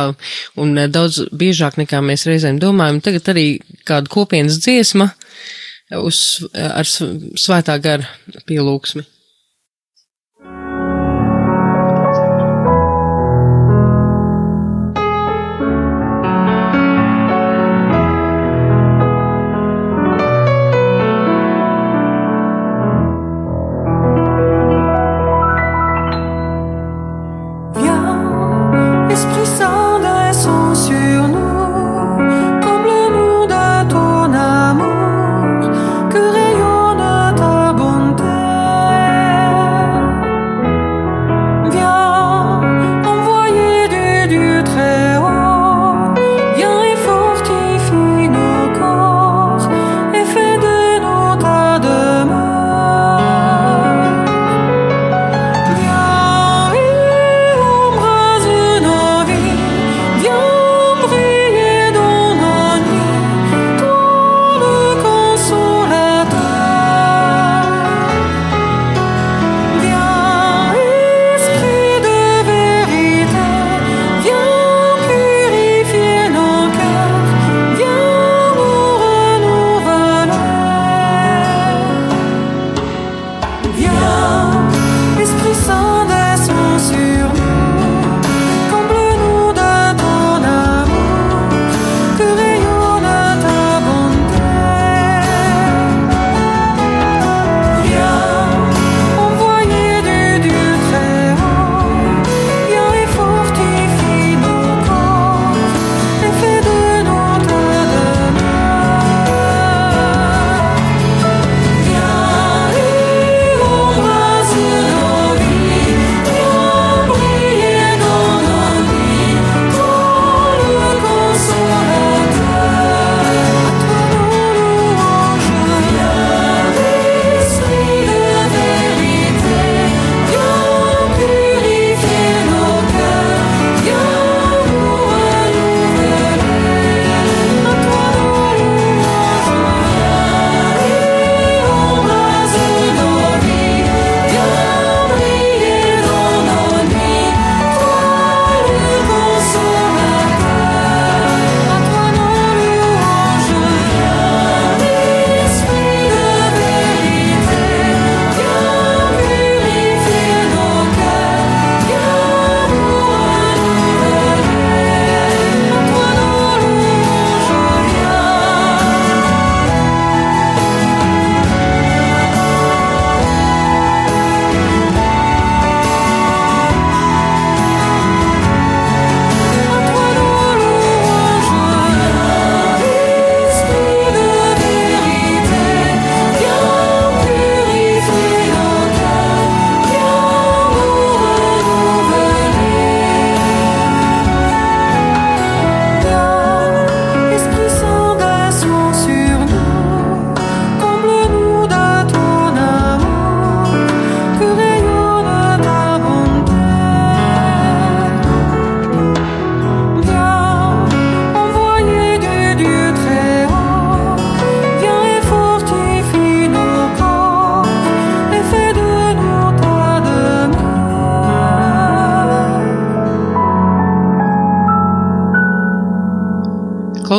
un 0.60 0.76
daudz 0.91 1.22
biežāk 1.32 1.80
nekā 1.80 2.04
mēs 2.04 2.28
reizēm 2.28 2.60
domājam. 2.60 3.00
Tagad 3.06 3.32
arī 3.32 3.48
kāda 3.88 4.12
kopienas 4.12 4.60
dziesma 4.66 5.14
uz, 6.04 6.20
ar 6.52 6.89
svētā 6.89 7.80
gara 7.80 8.43
pielūgsmi. 8.50 9.08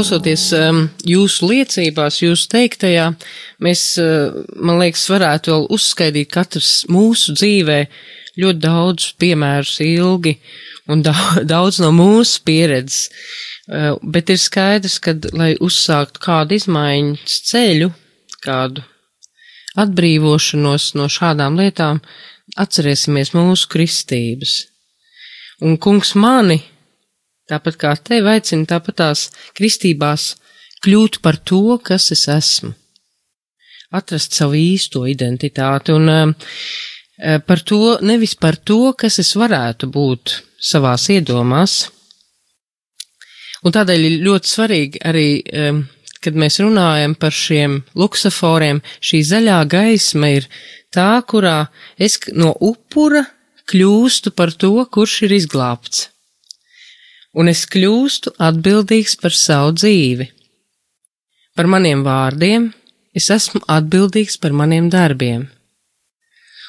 Klausoties 0.07 0.53
um, 0.55 0.85
jūsu 1.03 1.49
liecībās, 1.51 2.21
jūsu 2.23 2.47
teiktajā, 2.53 3.09
mēs, 3.59 3.81
uh, 3.99 4.37
man 4.55 4.79
liekas, 4.79 5.03
varētu 5.11 5.51
vēl 5.51 5.65
uzskaidīt 5.75 6.31
katrs 6.31 6.85
mūsu 6.87 7.35
dzīvē 7.35 7.79
ļoti 8.39 8.61
daudz 8.63 9.09
piemērus 9.19 9.81
ilgi 9.83 10.37
un 10.87 11.03
daudz, 11.53 11.81
no 11.83 11.91
mūsu 11.91 12.45
pieredzes. 12.47 13.09
Eh, 13.67 13.97
Bet 14.03 14.31
ir 14.31 14.39
skaidrs, 14.39 15.01
ka, 15.03 15.17
lai 15.35 15.57
uzsāktu 15.59 16.23
kādu 16.23 16.55
izmaiņu 16.55 17.17
ceļu, 17.27 17.91
kādu 18.47 18.85
atbrīvošanos 19.75 20.93
no 21.01 21.11
šādām 21.11 21.59
lietām, 21.59 21.99
atcerēsimies 22.55 23.35
mūsu 23.35 23.67
kristības. 23.75 24.55
Un 25.67 25.81
kungs 25.83 26.15
mani, 26.15 26.61
tāpat 27.51 27.79
kā 27.81 27.95
tevi 28.03 28.33
aicina, 28.35 28.67
tāpat 28.69 28.99
tās 29.03 29.29
kristībās 29.57 30.35
kļūt 30.85 31.21
par 31.25 31.39
to, 31.39 31.79
kas 31.83 32.11
es 32.15 32.27
esmu. 32.31 32.73
Atrast 33.97 34.35
savu 34.35 34.59
īsto 34.59 35.05
identitāti 35.07 35.95
un 35.95 36.11
eh, 36.13 37.39
par 37.47 37.63
to, 37.63 37.99
nevis 38.03 38.35
par 38.35 38.59
to, 38.59 38.93
kas 38.99 39.21
es 39.23 39.35
varētu 39.39 39.89
būt 39.93 40.41
savās 40.61 41.09
iedomās. 41.15 41.85
Un 43.65 43.75
tādēļ 43.75 44.09
ir 44.09 44.25
ļoti 44.27 44.51
svarīgi 44.51 45.01
arī, 45.07 45.29
um, 45.43 45.81
kad 46.23 46.37
mēs 46.39 46.61
runājam 46.63 47.17
par 47.19 47.35
šiem 47.35 47.81
luksaforiem, 47.99 48.83
šī 49.01 49.23
zaļā 49.27 49.63
gaisma 49.71 50.31
ir 50.37 50.47
tā, 50.95 51.23
kurā 51.27 51.65
es 51.99 52.19
no 52.35 52.53
upura 52.61 53.25
kļūstu 53.71 54.35
par 54.37 54.53
to, 54.55 54.75
kurš 54.93 55.23
ir 55.27 55.35
izglābts. 55.41 56.11
Un 57.37 57.51
es 57.53 57.67
kļūstu 57.69 58.33
atbildīgs 58.41 59.19
par 59.21 59.35
savu 59.37 59.75
dzīvi. 59.77 60.31
Par 61.57 61.69
maniem 61.69 62.03
vārdiem, 62.05 62.71
es 63.17 63.29
esmu 63.33 63.61
atbildīgs 63.73 64.39
par 64.41 64.57
maniem 64.57 64.89
darbiem. 64.93 65.47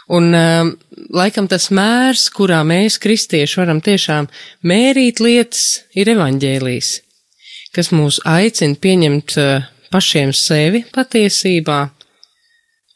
Un 0.08 0.32
um, 0.32 0.70
laikam 1.12 1.50
tas 1.52 1.68
mērs, 1.76 2.30
kurā 2.32 2.62
mēs, 2.68 2.96
kristieši, 3.04 3.60
varam 3.60 3.82
tiešām 3.84 4.30
mērīt 4.68 5.20
lietas, 5.20 5.64
ir 6.00 6.14
evaņģēlijas, 6.14 6.92
kas 7.76 7.92
mūs 7.92 8.22
aicina 8.24 8.80
pieņemt 8.80 9.36
uh, 9.44 9.68
pašiem 9.92 10.32
sevi 10.36 10.86
patiesībā, 10.96 11.82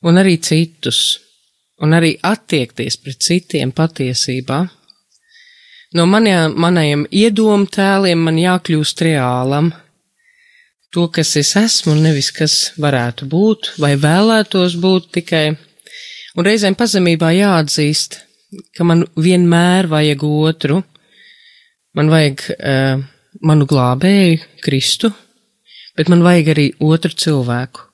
un 0.08 0.22
arī 0.24 0.38
citus, 0.40 1.02
un 1.84 1.98
arī 1.98 2.14
attiekties 2.24 3.00
pret 3.04 3.20
citiem 3.28 3.76
patiesībā. 3.76 4.64
No 5.92 6.06
maniem, 6.08 6.54
manajiem 6.56 7.02
iedomu 7.12 7.68
tēliem 7.68 8.22
man 8.24 8.38
jākļūst 8.40 9.02
reālam, 9.04 9.74
to, 10.96 11.10
kas 11.12 11.34
es 11.40 11.52
esmu, 11.60 11.98
nevis 12.00 12.30
kas 12.36 12.56
varētu 12.80 13.28
būt, 13.32 13.74
vai 13.84 13.98
vēlētos 14.00 14.78
būt 14.80 15.10
tikai. 15.20 15.46
Un 16.40 16.48
reizēm 16.48 16.78
pazemībā 16.80 17.34
jāatzīst, 17.36 18.22
ka 18.78 18.88
man 18.88 19.04
vienmēr 19.20 19.92
vajag 19.92 20.24
otru, 20.28 20.80
man 22.00 22.12
vajag 22.12 22.48
uh, 22.56 23.04
manu 23.44 23.68
glābēju, 23.68 24.40
Kristu, 24.64 25.12
bet 26.00 26.12
man 26.12 26.24
vajag 26.24 26.54
arī 26.56 26.68
otru 26.88 27.12
cilvēku, 27.12 27.88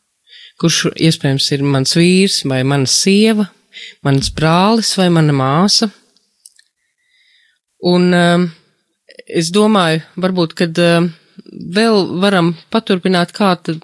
kurš 0.61 0.91
iespējams 0.93 1.49
ir 1.57 1.65
mans 1.65 1.97
vīrs, 1.97 2.43
vai 2.45 2.61
mana 2.61 2.85
sieva, 2.85 3.49
mans 4.05 4.29
brālis 4.37 4.93
vai 5.01 5.09
mana 5.13 5.33
māsa. 5.33 5.89
Un 7.87 8.09
um, 8.15 8.47
es 9.27 9.51
domāju, 9.53 10.01
varbūt, 10.19 10.55
kad 10.57 10.81
um, 10.83 11.09
vēl 11.77 12.03
varam 12.21 12.53
paturpināt 12.73 13.31
kādu, 13.35 13.77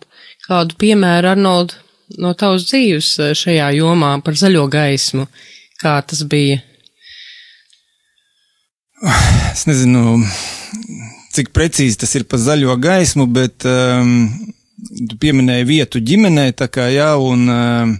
kādu 0.48 0.78
piemēru, 0.82 1.34
Arnold, 1.36 1.78
no 2.20 2.34
tavas 2.38 2.68
dzīves 2.68 3.14
uh, 3.22 3.32
šajā 3.38 3.70
jomā 3.78 4.16
par 4.26 4.38
zaļo 4.40 4.66
gaismu, 4.72 5.28
kā 5.82 5.98
tas 6.08 6.24
bija. 6.30 6.60
Es 9.54 9.66
nezinu, 9.68 10.20
cik 11.36 11.52
precīzi 11.56 12.00
tas 12.04 12.14
ir 12.16 12.28
par 12.30 12.40
zaļo 12.40 12.76
gaismu, 12.82 13.28
bet 13.36 13.68
um, 13.68 14.30
tu 15.10 15.18
pieminēji 15.20 15.68
vietu 15.70 16.02
ģimenē, 16.04 16.52
tā 16.60 16.70
kā 16.72 16.88
jā, 16.94 17.12
un 17.20 17.50
um, 17.52 17.98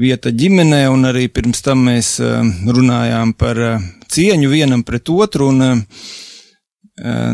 vieta 0.00 0.32
ģimenē, 0.34 0.84
un 0.90 1.06
arī 1.06 1.28
pirms 1.30 1.62
tam 1.62 1.86
mēs 1.88 2.16
um, 2.22 2.50
runājām 2.66 3.34
par 3.38 3.60
uh, 3.62 3.88
cieņu 4.10 4.50
vienam 4.50 4.82
pret 4.86 5.10
otru, 5.12 5.52
un 5.52 5.62
uh, 5.62 6.06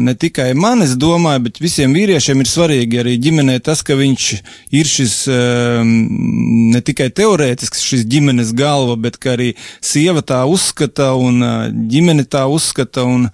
ne 0.00 0.14
tikai 0.16 0.54
man, 0.56 0.80
es 0.84 0.94
domāju, 0.96 1.42
bet 1.48 1.58
visiem 1.61 1.92
vīriešiem 1.92 2.40
ir 2.40 2.48
svarīgi 2.48 3.00
arī 3.02 3.16
ģimenē 3.20 3.58
tas, 3.64 3.82
ka 3.84 3.92
viņš 3.92 4.28
ir 4.72 4.88
šis 4.88 5.16
ne 5.28 6.80
tikai 6.80 7.11
teorētisks 7.12 7.82
šis 7.84 8.06
ģimenes 8.08 8.54
galva, 8.56 8.96
bet 8.96 9.20
arī 9.28 9.50
sieva 9.84 10.24
tā 10.24 10.46
uzskata 10.48 11.12
un 11.12 11.44
uh, 11.44 11.68
ģimene 11.68 12.24
tā 12.24 12.46
uzskata, 12.48 13.04
un, 13.04 13.28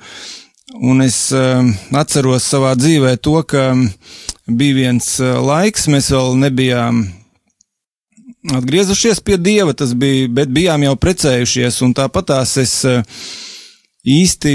un 0.82 1.06
es 1.06 1.28
um, 1.30 1.70
atceros 1.94 2.46
savā 2.50 2.74
dzīvē 2.74 3.14
to, 3.22 3.38
ka 3.46 3.70
um, 3.76 3.86
bija 4.50 4.80
viens 4.82 5.14
uh, 5.22 5.38
laiks, 5.46 5.86
mēs 5.90 6.10
vēl 6.10 6.34
nebijām 6.42 7.06
atgriezušies 8.54 9.20
pie 9.24 9.38
dieva, 9.40 9.74
tas 9.74 9.94
bija, 9.96 10.28
bet 10.28 10.52
bijām 10.52 10.86
jau 10.86 10.94
precējušies, 11.00 11.80
un 11.86 11.94
tāpatās 11.96 12.56
es 12.62 12.78
uh, 12.86 13.02
īsti, 14.06 14.54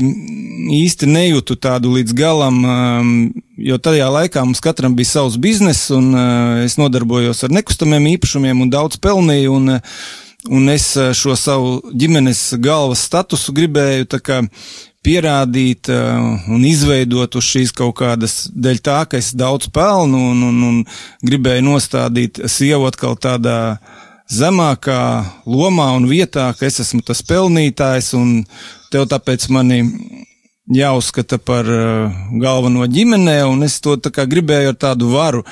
īsti 0.78 1.10
nejūtu 1.12 1.58
tādu 1.60 1.94
līdz 1.98 2.16
galam, 2.16 2.60
um, 2.64 3.14
jo 3.60 3.78
tajā 3.84 4.08
laikā 4.16 4.46
mums 4.46 4.64
katram 4.64 4.96
bija 4.96 5.12
savs 5.12 5.38
bizness, 5.42 5.92
un 5.96 6.12
uh, 6.16 6.64
es 6.66 6.78
nodarbojos 6.80 7.44
ar 7.46 7.56
nekustamiem 7.60 8.14
īpašumiem 8.16 8.64
un 8.64 8.72
daudz 8.72 9.00
pelnīju, 9.02 9.58
un, 9.60 9.76
uh, 9.76 10.06
un 10.50 10.72
es 10.74 10.94
šo 11.18 11.36
savu 11.38 11.80
ģimenes 11.92 12.48
galvas 12.64 13.04
statusu 13.10 13.54
gribēju 13.54 14.08
tā 14.10 14.22
kā 14.24 14.42
pierādīt 15.06 15.90
uh, 15.90 16.48
un 16.54 16.66
izveidot 16.68 17.36
uz 17.40 17.48
šīs 17.48 17.74
kaut 17.74 17.96
kādas 18.02 18.46
dēļ 18.54 18.82
tā, 18.86 19.00
ka 19.10 19.18
es 19.18 19.32
daudz 19.38 19.70
pelnu 19.74 20.20
un, 20.32 20.44
un, 20.50 20.64
un 20.68 20.80
gribēju 21.26 21.66
nostādīt 21.66 22.42
sievu 22.46 22.90
atkal 22.90 23.18
tādā 23.18 23.58
zemākā 24.32 25.02
lomā 25.50 25.90
un 25.98 26.08
vietā, 26.10 26.52
ka 26.58 26.68
es 26.70 26.80
esmu 26.84 27.02
tas 27.06 27.24
pelnītājs 27.28 28.14
un 28.18 28.44
tev 28.94 29.10
tāpēc 29.12 29.50
mani 29.52 29.82
jāuzskata 30.72 31.42
par 31.42 31.68
uh, 31.68 32.24
galveno 32.40 32.86
ģimenē, 32.88 33.42
un 33.50 33.66
es 33.68 33.80
to 33.84 33.98
tā 33.98 34.14
kā 34.14 34.28
gribēju 34.30 34.72
ar 34.72 34.82
tādu 34.86 35.12
varu 35.12 35.44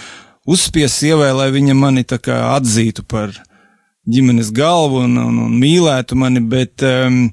uzspiest 0.50 1.02
sievai, 1.02 1.32
lai 1.36 1.50
viņa 1.54 1.76
mani 1.78 2.06
tā 2.08 2.20
kā 2.22 2.38
atzītu 2.56 3.04
par 3.10 3.34
ģimenes 4.10 4.54
galvu 4.56 5.04
un, 5.06 5.18
un, 5.22 5.42
un 5.48 5.58
mīlētu 5.60 6.18
mani, 6.18 6.42
bet 6.42 6.86
um, 6.86 7.26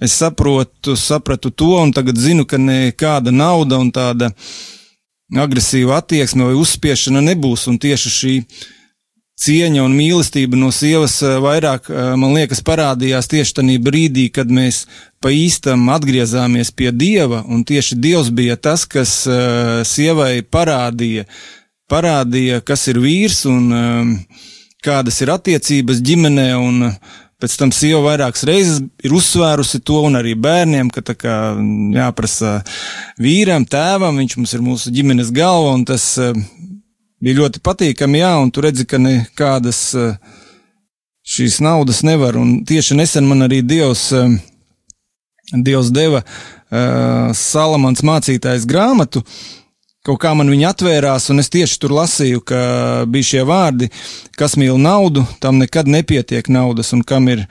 es 0.00 0.14
saprotu, 0.18 0.96
sapratu 0.96 1.50
to, 1.50 1.74
un 1.82 1.92
tagad 1.94 2.18
zinu, 2.18 2.46
ka 2.46 2.58
nekāda 2.58 3.34
nauda 3.34 3.78
un 3.78 3.92
tāda 3.94 4.30
agresīva 5.34 5.98
attieksme 6.02 6.48
vai 6.50 6.56
uzspiešana 6.58 7.22
nebūs, 7.32 7.68
un 7.70 7.78
tieši 7.82 8.14
šī 8.18 8.34
cieņa 9.44 9.82
un 9.82 9.94
mīlestība 9.96 10.58
no 10.58 10.70
sievas 10.74 11.18
eh, 11.22 11.36
vairāk, 11.42 11.88
eh, 11.90 12.14
man 12.20 12.36
liekas, 12.36 12.62
parādījās 12.66 13.28
tieši 13.30 13.58
tajā 13.58 13.82
brīdī, 13.82 14.28
kad 14.32 14.50
mēs 14.50 14.84
pa 15.22 15.32
īstam 15.34 15.88
atgriezāmies 15.94 16.70
pie 16.76 16.92
Dieva, 16.94 17.42
un 17.48 17.64
tieši 17.66 17.98
Dievs 17.98 18.30
bija 18.34 18.56
tas, 18.60 18.84
kas 18.84 19.22
uh, 19.24 19.80
sievai 19.88 20.42
parādīja, 20.44 21.24
parādīja, 21.88 22.60
kas 22.60 22.84
ir 22.92 23.00
vīrs 23.00 23.46
un 23.48 23.72
kādas 24.84 25.22
ir 25.24 25.32
attiecības 25.32 26.02
ģimenē, 26.04 26.50
un 26.60 26.90
pēc 27.44 27.58
tam 27.60 27.72
sieva 27.76 28.00
vairākas 28.06 28.46
reizes 28.48 28.78
ir 29.04 29.12
uzsvērusi 29.12 29.82
to, 29.84 30.00
un 30.08 30.16
arī 30.16 30.32
bērniem, 30.40 30.88
ka 30.92 31.02
kā 31.12 31.34
jāprasa 31.92 32.62
vīram, 33.20 33.66
tēvam, 33.68 34.16
viņš 34.22 34.36
mums 34.38 34.54
ir 34.56 34.64
mūsu 34.64 34.92
ģimenes 34.94 35.32
galva, 35.34 35.74
un 35.76 35.84
tas 35.88 36.06
uh, 36.22 36.32
bija 37.20 37.42
ļoti 37.42 37.60
patīkami, 37.64 38.22
jā, 38.22 38.32
un 38.40 38.52
tu 38.54 38.64
redzi, 38.64 38.86
ka 38.88 39.00
nekādas 39.02 39.82
uh, 39.98 40.16
šīs 41.34 41.60
naudas 41.64 42.00
nevar, 42.06 42.38
un 42.40 42.62
tieši 42.64 42.96
nesen 42.96 43.28
man 43.28 43.44
arī 43.44 43.60
Dievs, 43.60 44.06
uh, 44.16 44.32
Dievs 45.52 45.92
deva 45.92 46.24
uh, 46.24 47.28
Salamans 47.36 48.00
mācītājs 48.08 48.64
grāmatu, 48.70 49.20
kaut 50.04 50.20
kā 50.20 50.34
man 50.36 50.50
viņa 50.52 50.72
atvērās, 50.74 51.30
un 51.32 51.40
es 51.40 51.48
tieši 51.52 51.78
tur 51.80 51.94
lasīju, 51.96 52.42
ka 52.44 52.58
bija 53.10 53.30
šie 53.30 53.46
vārdi, 53.48 53.88
kas 54.36 54.58
mīl 54.60 54.76
naudu, 54.80 55.24
tam 55.40 55.58
nekad 55.62 55.88
nepietiek 55.88 56.50
naudas, 56.52 56.92
un 56.96 57.00
kam 57.06 57.30
ir, 57.32 57.46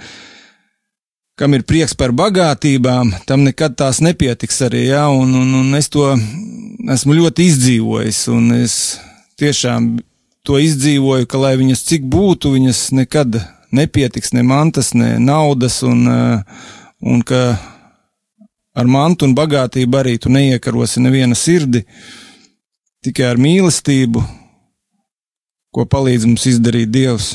kam 1.40 1.58
ir 1.58 1.66
prieks 1.66 1.98
par 1.98 2.14
bagātībām, 2.14 3.16
tam 3.30 3.46
nekad 3.48 3.78
tās 3.82 4.04
nepietiks 4.06 4.62
arī, 4.70 4.86
jā, 4.92 5.08
un, 5.10 5.34
un, 5.42 5.56
un 5.64 5.80
es 5.80 5.90
to 5.94 6.12
esmu 6.94 7.18
ļoti 7.18 7.50
izdzīvojis, 7.50 8.22
un 8.34 8.52
es 8.60 8.78
tiešām 9.42 9.96
to 10.46 10.60
izdzīvoju, 10.62 11.26
ka 11.32 11.42
lai 11.42 11.56
viņas 11.58 11.86
cik 11.90 12.06
būtu, 12.12 12.54
viņas 12.54 12.86
nekad 12.94 13.40
nepietiks 13.74 14.36
ne 14.38 14.44
mantas, 14.46 14.92
ne 14.94 15.16
naudas, 15.18 15.80
un, 15.88 16.04
uh, 16.06 16.68
un 17.02 17.24
ka 17.26 17.56
ar 18.78 18.90
mantu 18.90 19.26
un 19.26 19.34
bagātību 19.38 19.98
arī 19.98 20.20
tu 20.22 20.30
neiekarosi 20.34 21.02
neviena 21.02 21.38
sirdi, 21.38 21.82
tikai 23.04 23.28
ar 23.34 23.42
mīlestību, 23.42 24.22
ko 25.74 25.86
palīdz 25.90 26.28
mums 26.30 26.46
izdarīt 26.50 26.92
Dievs. 26.94 27.34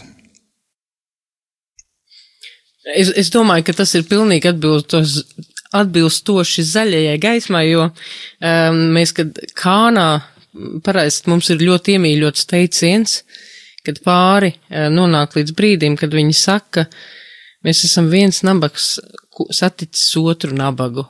Es, 2.89 3.11
es 3.21 3.29
domāju, 3.35 3.67
ka 3.69 3.75
tas 3.83 3.93
ir 3.99 4.07
pilnīgi 4.09 4.49
atbilstos, 4.49 5.19
atbilstoši 5.77 6.65
zaļajai 6.71 7.19
gaismai, 7.21 7.67
jo 7.69 7.85
um, 7.91 8.81
mēs, 8.97 9.13
kad 9.17 9.37
kānā 9.59 10.09
parasti 10.87 11.29
mums 11.29 11.51
ir 11.53 11.61
ļoti 11.69 11.99
iemīļots 11.99 12.49
teiciens, 12.49 13.19
kad 13.85 14.01
pāri 14.07 14.55
uh, 14.55 14.89
nonāk 14.93 15.37
līdz 15.37 15.55
brīdim, 15.59 15.99
kad 16.01 16.17
viņi 16.17 16.37
saka, 16.39 16.87
mēs 17.67 17.85
esam 17.91 18.09
viens 18.13 18.41
nabaks 18.47 18.95
saticis 19.55 20.17
otru 20.23 20.57
nabagu. 20.57 21.05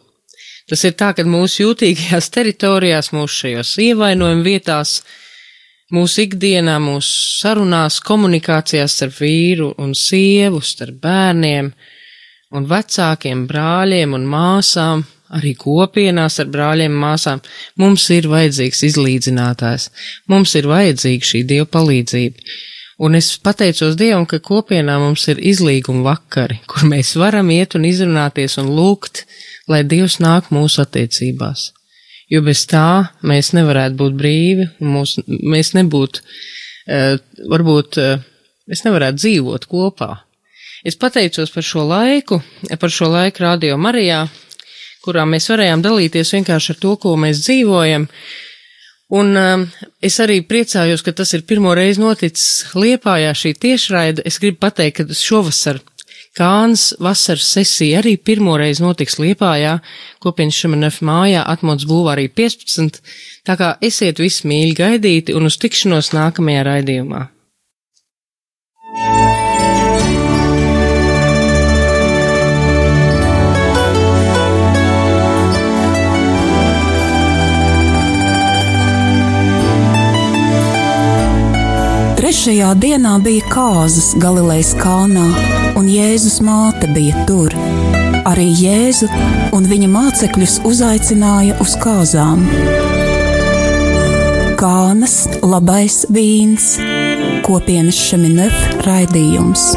Tas 0.69 0.85
ir 0.85 0.97
tā, 1.01 1.15
ka 1.17 1.25
mūsu 1.25 1.63
jūtīgajās 1.65 2.29
teritorijās, 2.35 3.13
mūsu 3.17 3.43
šajos 3.43 3.75
ievainojuma 3.87 4.45
vietās, 4.45 4.99
mūsu 5.95 6.27
ikdienā, 6.27 6.77
mūsu 6.85 7.39
sarunās, 7.41 8.01
komunikācijās 8.05 8.99
starp 8.99 9.17
vīru 9.23 9.73
un 9.81 9.95
sievu, 9.97 10.61
starp 10.61 11.01
bērniem 11.05 11.73
un 12.53 12.69
vecākiem 12.69 13.47
brāļiem 13.49 14.13
un 14.17 14.29
māsām, 14.29 15.05
arī 15.37 15.55
kopienās 15.61 16.39
ar 16.43 16.49
brāļiem 16.53 16.93
un 16.93 17.03
māsām, 17.03 17.43
mums 17.81 18.07
ir 18.15 18.29
vajadzīgs 18.33 18.85
izlīdzinātājs, 18.89 19.91
mums 20.33 20.55
ir 20.61 20.69
vajadzīga 20.69 21.33
šī 21.33 21.45
Dieva 21.49 21.69
palīdzība. 21.79 22.49
Un 23.05 23.15
es 23.15 23.31
pateicos 23.39 23.95
Dievam, 23.95 24.25
ka 24.27 24.41
kopienā 24.43 24.97
mums 24.99 25.29
ir 25.31 25.39
izlīguma 25.39 26.03
vakari, 26.09 26.59
kur 26.67 26.89
mēs 26.91 27.15
varam 27.21 27.53
iet 27.55 27.77
un 27.79 27.87
izrunāties 27.87 28.59
un 28.59 28.73
lūgt, 28.75 29.23
lai 29.71 29.83
Dievs 29.89 30.19
nāk 30.25 30.51
mūsu 30.55 30.83
attiecībās. 30.85 31.73
Jo 32.29 32.43
bez 32.45 32.67
tā 32.69 33.09
mēs 33.25 33.55
nevarētu 33.57 33.97
būt 34.01 34.17
brīvi, 34.19 34.67
un 34.83 34.97
mūs, 34.99 35.17
mēs 35.27 35.73
nebūtu, 35.79 36.25
uh, 36.25 37.15
varbūt, 37.53 38.01
uh, 38.03 38.27
mēs 38.69 38.85
nevarētu 38.85 39.23
dzīvot 39.23 39.69
kopā. 39.71 40.11
Es 40.87 40.99
pateicos 40.99 41.51
par 41.51 41.65
šo 41.67 41.87
laiku, 41.89 42.41
par 42.79 42.93
šo 42.95 43.09
laiku 43.11 43.43
Radio 43.43 43.79
Marijā, 43.81 44.27
kurā 45.03 45.25
mēs 45.27 45.49
varējām 45.51 45.83
dalīties 45.83 46.37
vienkārši 46.37 46.75
ar 46.75 46.83
to, 46.85 46.95
ko 47.01 47.17
mēs 47.19 47.41
dzīvojam, 47.47 48.07
Un 49.09 49.33
um, 49.41 49.63
es 50.05 50.19
arī 50.21 50.43
priecājos, 50.45 51.01
ka 51.01 51.15
tas 51.17 51.31
ir 51.33 51.47
pirmo 51.49 51.73
reizi 51.77 52.03
noticis 52.03 52.75
Liepājā 52.77 53.33
šī 53.33 53.55
tiešraida. 53.57 54.25
Es 54.29 54.37
gribu 54.43 54.61
pateikt, 54.67 55.01
ka 55.01 55.17
šovasar 55.17 55.81
Kāns 56.37 56.93
vasaras 57.03 57.47
sesija 57.55 58.03
arī 58.03 58.17
pirmo 58.21 58.57
reizi 58.61 58.85
notiks 58.85 59.19
Liepājā, 59.23 59.79
kopienas 60.23 60.59
Šemenef 60.61 61.01
mājā, 61.07 61.47
atmods 61.49 61.89
būvārī 61.89 62.29
15, 62.29 63.01
tā 63.49 63.57
kā 63.59 63.73
esiet 63.81 64.21
visi 64.23 64.47
mīļi 64.51 64.77
gaidīti 64.79 65.35
un 65.39 65.49
uz 65.49 65.59
tikšanos 65.63 66.13
nākamajā 66.15 66.69
raidījumā. 66.69 67.27
Trešajā 82.29 82.75
dienā 82.77 83.15
bija 83.25 83.41
kāzas 83.49 84.11
Galilejas 84.21 84.75
kalnā, 84.77 85.23
un 85.81 85.87
Jēzus 85.89 86.43
māte 86.45 86.85
bija 86.93 87.23
tur. 87.25 87.55
Arī 88.29 88.45
Jēzu 88.53 89.09
un 89.57 89.65
viņa 89.71 89.89
mācekļus 89.95 90.59
uzaicināja 90.69 91.57
uz 91.65 91.79
kāzām. 91.81 92.45
Kānas 94.61 95.17
labais 95.41 96.03
vīns, 96.13 96.75
kopienas 97.49 97.97
šeminef 97.97 98.61
raidījums. 98.85 99.71